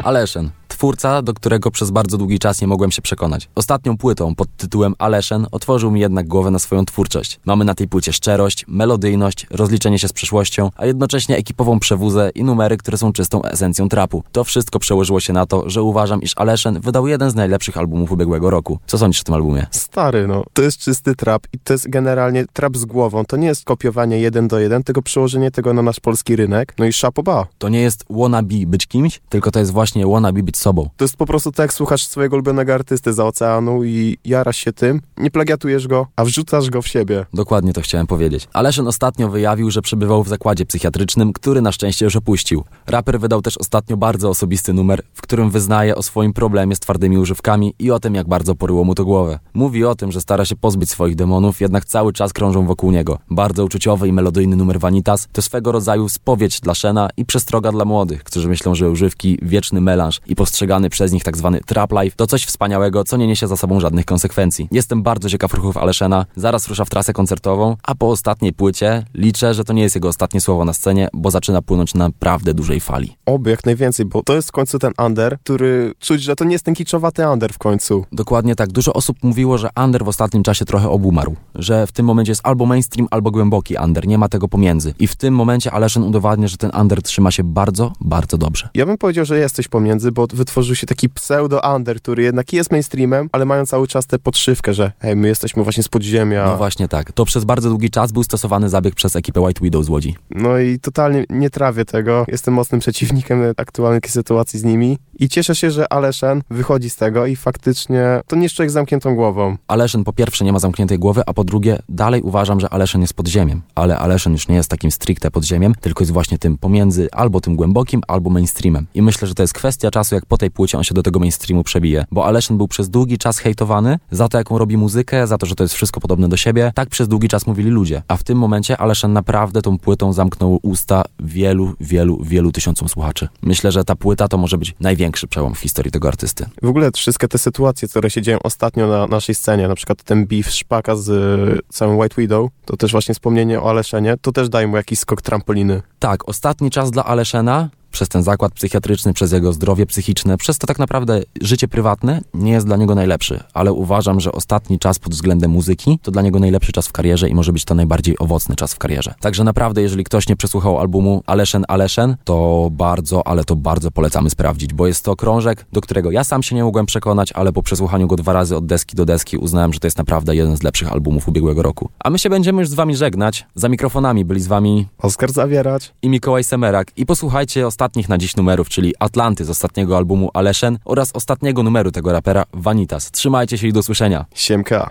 [0.03, 0.53] Aleszen,
[0.83, 3.49] twórca, do którego przez bardzo długi czas nie mogłem się przekonać.
[3.55, 7.41] Ostatnią płytą pod tytułem Aleszen otworzył mi jednak głowę na swoją twórczość.
[7.45, 12.45] Mamy na tej płycie szczerość, melodyjność, rozliczenie się z przeszłością, a jednocześnie ekipową przewózę i
[12.45, 14.23] numery, które są czystą esencją trapu.
[14.33, 18.13] To wszystko przełożyło się na to, że uważam, iż Aleszen wydał jeden z najlepszych albumów
[18.13, 18.79] ubiegłego roku.
[18.87, 19.67] Co sądzisz o tym albumie?
[19.71, 20.45] Stary, no.
[20.53, 23.25] To jest czysty trap i to jest generalnie trap z głową.
[23.25, 26.75] To nie jest kopiowanie jeden do jeden, tylko przełożenie tego na nasz polski rynek.
[26.79, 27.47] No i szapoba.
[27.59, 30.72] To nie jest wannabe być kimś, tylko to jest właśnie wannabe być sobą.
[30.73, 34.73] To jest po prostu tak, jak słuchasz swojego ulubionego artysty za oceanu i jarasz się
[34.73, 37.27] tym, nie plagiatujesz go, a wrzucasz go w siebie.
[37.35, 38.49] Dokładnie to chciałem powiedzieć.
[38.53, 42.65] Aleszyn ostatnio wyjawił, że przebywał w zakładzie psychiatrycznym, który na szczęście już opuścił.
[42.87, 47.19] Raper wydał też ostatnio bardzo osobisty numer, w którym wyznaje o swoim problemie z twardymi
[47.19, 49.39] używkami i o tym, jak bardzo poryło mu to głowę.
[49.55, 53.19] Mówi o tym, że stara się pozbyć swoich demonów, jednak cały czas krążą wokół niego.
[53.31, 57.85] Bardzo uczuciowy i melodyjny numer Vanitas to swego rodzaju spowiedź dla Shena i przestroga dla
[57.85, 62.17] młodych, którzy myślą, że używki, wieczny melanż i postrzegany przez nich tak zwany trap life
[62.17, 64.69] to coś wspaniałego, co nie niesie za sobą żadnych konsekwencji.
[64.71, 69.55] Jestem bardzo ciekaw ruchów Aleszena, zaraz rusza w trasę koncertową, a po ostatniej płycie liczę,
[69.55, 72.81] że to nie jest jego ostatnie słowo na scenie, bo zaczyna płynąć na naprawdę dużej
[72.81, 73.17] fali.
[73.27, 76.53] Oby jak najwięcej, bo to jest w końcu ten under, który czuć, że to nie
[76.53, 78.05] jest ten kiczowaty under w końcu.
[78.13, 78.73] Dokładnie tak.
[78.73, 82.43] Dużo osób mówiło, że under w ostatnim czasie trochę obumarł, że w tym momencie jest
[82.45, 84.95] albo mainstream, albo głęboki under, nie ma tego pomiędzy.
[84.99, 88.69] I w tym momencie Aleszen udowadnia, że ten under trzyma się bardzo, bardzo dobrze.
[88.75, 92.71] Ja bym powiedział, że jest coś pomiędzy, bo wytworzył się taki pseudo-under, który jednak jest
[92.71, 96.47] mainstreamem, ale mają cały czas tę podszywkę, że hej, my jesteśmy właśnie z podziemia.
[96.47, 97.13] No właśnie tak.
[97.13, 100.17] To przez bardzo długi czas był stosowany zabieg przez ekipę White Widow z Łodzi.
[100.31, 102.25] No i totalnie nie trawię tego.
[102.29, 107.27] Jestem mocnym przeciwnikiem aktualnej sytuacji z nimi I cieszę się, że Aleszen wychodzi z tego
[107.27, 109.57] i faktycznie to nie jest człowiek z zamkniętą głową.
[109.69, 113.15] Aleszyn po pierwsze nie ma zamkniętej głowy, a po drugie dalej uważam, że Aleszyn jest
[113.15, 113.63] podziemiem.
[113.75, 117.57] Ale Aleszyn już nie jest takim stricte podziemiem, tylko jest właśnie tym pomiędzy albo tym
[117.57, 118.87] głębokim, albo mainstreamem.
[118.95, 121.21] I myślę, że to jest kwestia czasu, jak po tej płycie on się do tego
[121.21, 122.05] mainstreamu przebije.
[122.11, 125.55] Bo Aleszyn był przez długi czas hejtowany za to, jaką robi muzykę, za to, że
[125.55, 126.73] to jest wszystko podobne do siebie.
[126.75, 128.03] Tak przez długi czas mówili ludzie.
[128.09, 133.29] A w tym momencie Aleszyn naprawdę tą płytą zamknął usta wielu, wielu, wielu tysiącom słuchaczy.
[133.43, 134.75] Myślę, że ta płyta to może być
[135.13, 136.47] największy przełom w historii tego artysty.
[136.63, 140.27] W ogóle wszystkie te sytuacje, które się dzieją ostatnio na naszej scenie, na przykład ten
[140.27, 144.49] beef Szpaka z y, całym White Widow, to też właśnie wspomnienie o Aleszenie, to też
[144.49, 145.83] daje mu jakiś skok trampoliny.
[145.99, 150.67] Tak, ostatni czas dla Aleszena przez ten zakład psychiatryczny, przez jego zdrowie psychiczne, przez to
[150.67, 155.13] tak naprawdę życie prywatne nie jest dla niego najlepszy, ale uważam, że ostatni czas pod
[155.13, 158.57] względem muzyki to dla niego najlepszy czas w karierze i może być to najbardziej owocny
[158.57, 159.15] czas w karierze.
[159.21, 164.31] Także naprawdę, jeżeli ktoś nie przesłuchał albumu Aleszen Aleszen, to bardzo, ale to bardzo polecamy
[164.31, 167.63] sprawdzić, bo jest to krążek, do którego ja sam się nie mogłem przekonać, ale po
[167.63, 170.63] przesłuchaniu go dwa razy od deski do deski uznałem, że to jest naprawdę jeden z
[170.63, 171.89] lepszych albumów ubiegłego roku.
[172.05, 173.47] A my się będziemy już z wami żegnać.
[173.55, 178.37] Za mikrofonami byli z wami Oskar Zawierać i Mikołaj Semerak i posłuchajcie ostatnich na dziś
[178.37, 183.11] numerów, czyli Atlanty z ostatniego albumu Aleszen oraz ostatniego numeru tego rapera Vanitas.
[183.11, 184.25] Trzymajcie się i do słyszenia.
[184.35, 184.91] Siemka.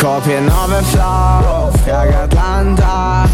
[0.00, 3.24] Kopię nowe flow, jak Atlanta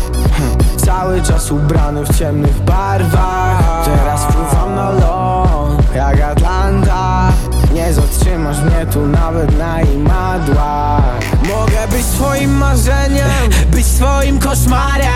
[0.76, 7.32] Cały czas ubrany w ciemnych barwach Teraz pływam na ląd, jak Atlanta
[7.74, 13.31] Nie zatrzymasz mnie tu nawet na imadłach Mogę być twoim marzeniem,
[13.67, 15.09] być twoim koszmarem.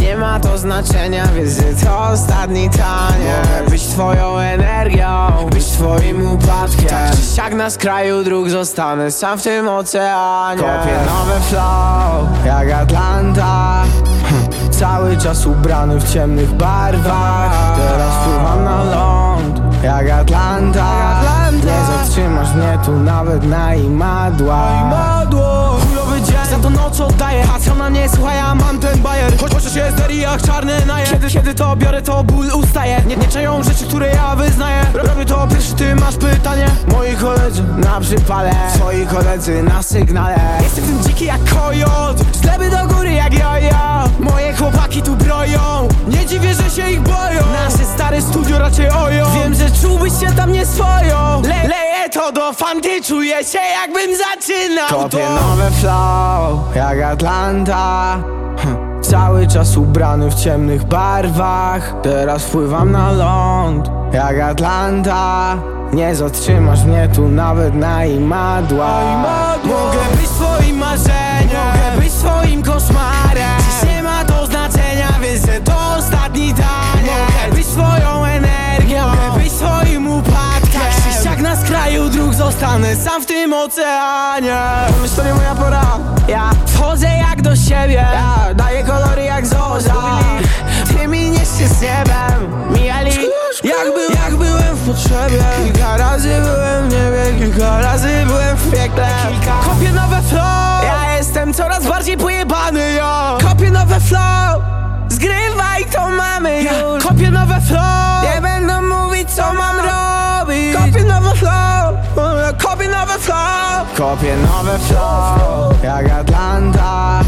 [0.00, 3.48] Nie ma to znaczenia, wiesz, że to ostatni taniec.
[3.48, 5.08] Mogę być twoją energią,
[5.50, 6.88] być twoim upadkiem.
[6.88, 10.62] Tak czy siak na skraju dróg zostanę sam w tym oceanie.
[10.62, 13.82] Kopię nowe flow, jak Atlanta.
[14.80, 17.76] Cały czas ubrany w ciemnych barwach.
[17.76, 20.86] Teraz pływam na ląd, jak Atlanta.
[21.52, 24.68] Nie zatrzymasz mnie tu nawet na imadła
[26.62, 29.38] Chujowy dzień, za to noc oddaję Patrzą na mnie, słuchaj, ja mam ten bajer.
[29.38, 33.02] Choć chociaż jest deri jak czarny naje kiedy, kiedy to biorę, to ból ustaje.
[33.06, 34.86] Nie, nie czają rzeczy, które ja wyznaję.
[34.94, 36.66] Robię to pierwszy, ty masz pytanie.
[36.88, 40.38] Moi koledzy na przypale Twoi koledzy na sygnale.
[40.62, 45.88] Jestem tym dziki jak kojot Z gleby do góry jak jojo Moje chłopaki tu broją
[46.08, 47.42] Nie dziwię, że się ich boją.
[47.52, 51.42] Nasze stare studio raczej ojo Wiem, że czułbyś się tam nie swoją.
[51.42, 58.16] Le Leję to do fanty, czuję się jakbym zaczynał Kopię nowe flow, jak Atlanta.
[58.58, 61.94] Hm, Cały czas ubrany w ciemnych barwach.
[62.02, 65.56] Teraz wpływam na ląd, jak Atlanta.
[65.92, 69.00] Nie zatrzymasz mnie tu nawet na imadła
[69.64, 73.31] Mogę być twoim marzeniem, mogę być twoim koszmarem
[82.34, 84.56] zostanę sam w tym oceanie.
[85.02, 86.50] Myśl to nie moja pora, ja.
[86.66, 88.06] Wchodzę jak do siebie.
[88.12, 88.54] Ja.
[88.54, 89.94] Daję kolory jak zorza.
[90.88, 92.70] Ty mi niesie z niebem.
[92.70, 93.10] Mijali.
[93.64, 95.42] Jak, był, jak byłem w potrzebie.
[95.64, 99.08] Kilka razy byłem w niebie Kilka razy byłem w piekle.
[99.28, 99.54] Kilka.
[99.64, 100.84] Kopię nowe flow.
[100.84, 104.62] Ja jestem coraz bardziej pojebany, yo Kopię nowe flow.
[105.08, 107.04] Zgrywaj to mamy już.
[107.04, 108.34] Kopię nowe flow.
[108.34, 108.61] Nie będą
[109.28, 110.76] co mam robić?
[110.76, 111.82] Kopię nowe flow
[112.58, 113.94] Kopię nowe flow.
[113.96, 117.20] Kopię nowe flow Jak Atlanta.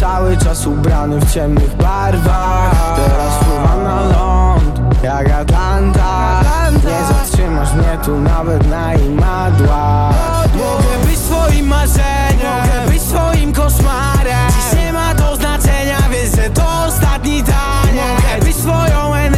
[0.00, 2.96] Cały czas ubrany w ciemnych barwach.
[2.96, 6.40] Teraz pływam na ląd Jak Atlanta.
[6.72, 10.10] Nie zatrzymasz mnie tu nawet na imadła
[10.54, 14.48] Mogę być twoim marzeniem Mogę być twoim koszmarem.
[14.48, 19.33] Dziś nie ma to znaczenia Wiesz, że to ostatni taniec Mogę być twoją energią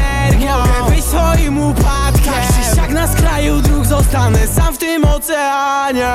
[1.46, 2.34] Twoim upadkiem.
[2.74, 6.08] Siak na skraju dróg zostanę sam w tym oceanie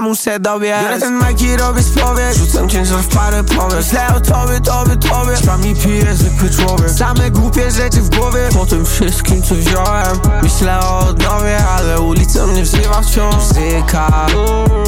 [0.00, 2.36] odejdę muszę dobiec Biorę ten mic i robię spowiedź.
[2.36, 5.36] Rzucam ciężar w parę powiek Myślę o tobie, tobie, tobie.
[5.36, 6.90] Śpam i piję zwykły człowiek.
[6.90, 8.48] Same głupie rzeczy w głowie.
[8.54, 13.34] Po tym wszystkim co wziąłem Myślę o odnowie, ale ulica mnie wzywa wciąż.
[13.34, 14.26] Muzyka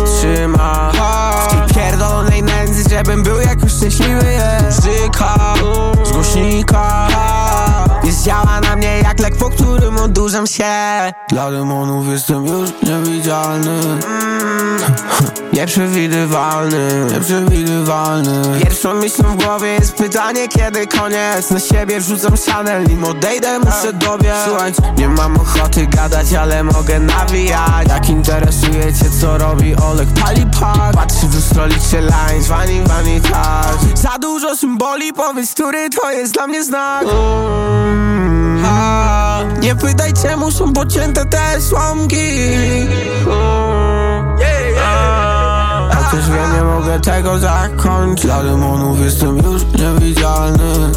[0.05, 0.93] trzyma.
[0.93, 5.55] W tej pierdolonej nędzy, żebym był jakoś szczęśliwy jest Muzyka
[6.05, 7.09] z głośnika
[8.05, 10.65] jest działa na mnie jak lek, po którym odurzam się.
[11.29, 13.81] Dla demonów jestem już niewidzialny.
[15.53, 18.61] Nieprzewidywalny, nieprzewidywalny.
[18.63, 21.51] Pierwszą myślą w głowie jest pytanie kiedy koniec?
[21.51, 24.35] Na siebie wrzucam Chanel, nim odejdę muszę dobiec.
[24.45, 27.89] Słuchaj, nie mam ochoty gadać, ale mogę nawijać.
[27.89, 33.21] Jak interesuje cię co robi Olek pali pak Patrzy w lustro, liczy lines, wani, wani,
[33.21, 33.77] tak.
[33.95, 37.03] Za dużo symboli, powiedz, który to jest dla mnie znak.
[37.03, 37.92] Mm,
[38.67, 42.27] a, Nie pytaj czemu są pocięte te słomki.
[45.91, 50.93] A też wiem, nie mogę tego zakończyć Dla demonów jestem już niewidzialny.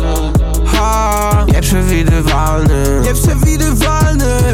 [0.65, 3.01] Ha, Nieprzewidywalny.
[3.03, 4.04] Nieprzewidywalny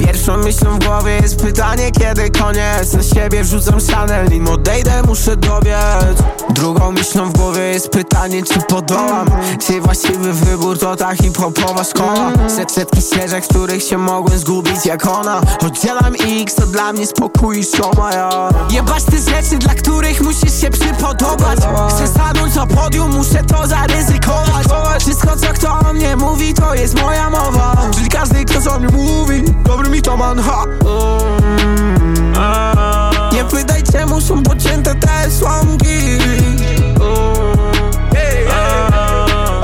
[0.05, 2.93] Pierwszą myślą w głowie jest pytanie kiedy koniec.
[2.93, 6.17] Na siebie wrzucam Chanel, nim odejdę muszę dobiec.
[6.49, 9.29] Drugą myślą w głowie jest pytanie czy podołam.
[9.67, 12.31] Czy właściwy wybór to ta hip-hopowa szkoła.
[12.47, 15.41] Set, setki ścieżek, których się mogłem zgubić jak ona.
[15.65, 20.61] Oddzielam X, to dla mnie spokój i szoma ja Jebać te rzeczy, dla których musisz
[20.61, 21.59] się przypodobać.
[21.89, 24.67] Chcę stanąć na podium, muszę to zaryzykować.
[24.99, 27.77] Wszystko co kto o mnie mówi, to jest moja mowa.
[27.95, 30.65] Czyli każdy kto co mnie mówi, dobry mi to man, ha.
[33.33, 36.17] Nie pytaj czemu są pocięte te słomki.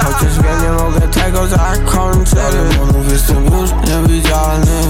[0.03, 2.33] Chociaż wiem, nie mogę tego zakończyć.
[2.33, 4.81] Demonów jestem już niewidzialny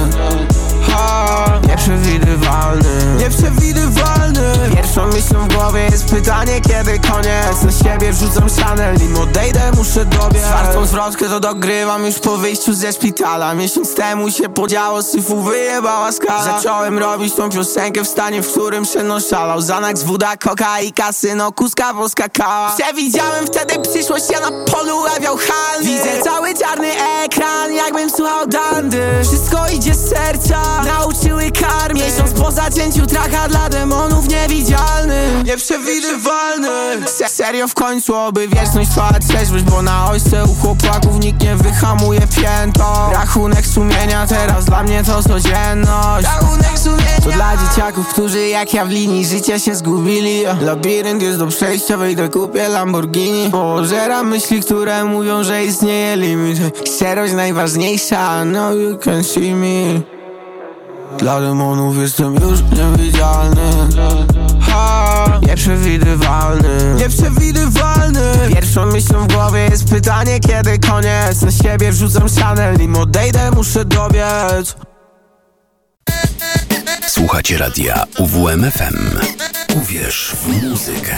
[1.68, 7.64] Nieprzewidywalny Nieprzewidywalny Pierwszą myślą w głowie jest pytanie kiedy koniec.
[7.64, 10.44] Na siebie wrzucam Chanel, nim odejdę muszę dobiec.
[10.44, 13.54] Czwartą zwrotkę to dogrywam już po wyjściu ze szpitala.
[13.54, 16.44] Miesiąc temu się podziało, syfu wyjebała skala.
[16.44, 20.94] Zacząłem robić tą piosenkę w stanie, w którym Szeno szalał Zanak z woda, koka i
[20.94, 26.92] kasyno, kuska włoska kała Przewidziałem wtedy przyszłość, ja na polu lewiał hal Widzę cały czarny
[27.26, 29.02] ekran, jakbym słuchał dandy.
[29.24, 37.08] Wszystko idzie z serca, nauczyły kar Miesiąc po zacięciu traka dla demonów niewidzialny Nieprzewidywalny.
[37.08, 41.56] Se Serio w końcu, oby wieczność trwała trzeźwość Bo na ojce u chłopaków nikt nie
[41.56, 46.28] wyhamuje pięto Rachunek sumienia teraz dla mnie to codzienność.
[46.28, 47.22] Rachunek sumienia.
[47.24, 50.44] To dla dzieciaków, którzy jak ja w linii życia się zgubili.
[50.62, 53.50] Labirynt jest do przejścia, wejdę kupię Lamborghini.
[53.52, 56.60] Pożeram myśli, które mówią, że istnieje limit.
[56.96, 60.17] Szczerość najważniejsza, no you can see me
[61.20, 63.62] dla demonów jestem już niewidzialny.
[64.62, 66.96] Ha, Nieprzewidywalny.
[66.98, 68.22] Nieprzewidywalny.
[68.54, 71.42] Pierwszą myślą w głowie jest pytanie kiedy koniec.
[71.42, 74.76] Na siebie wrzucam Chanel, nim odejdę muszę dobiec.
[77.08, 79.20] Słuchacie radia UWMFM.
[79.76, 81.16] Uwierz w muzykę.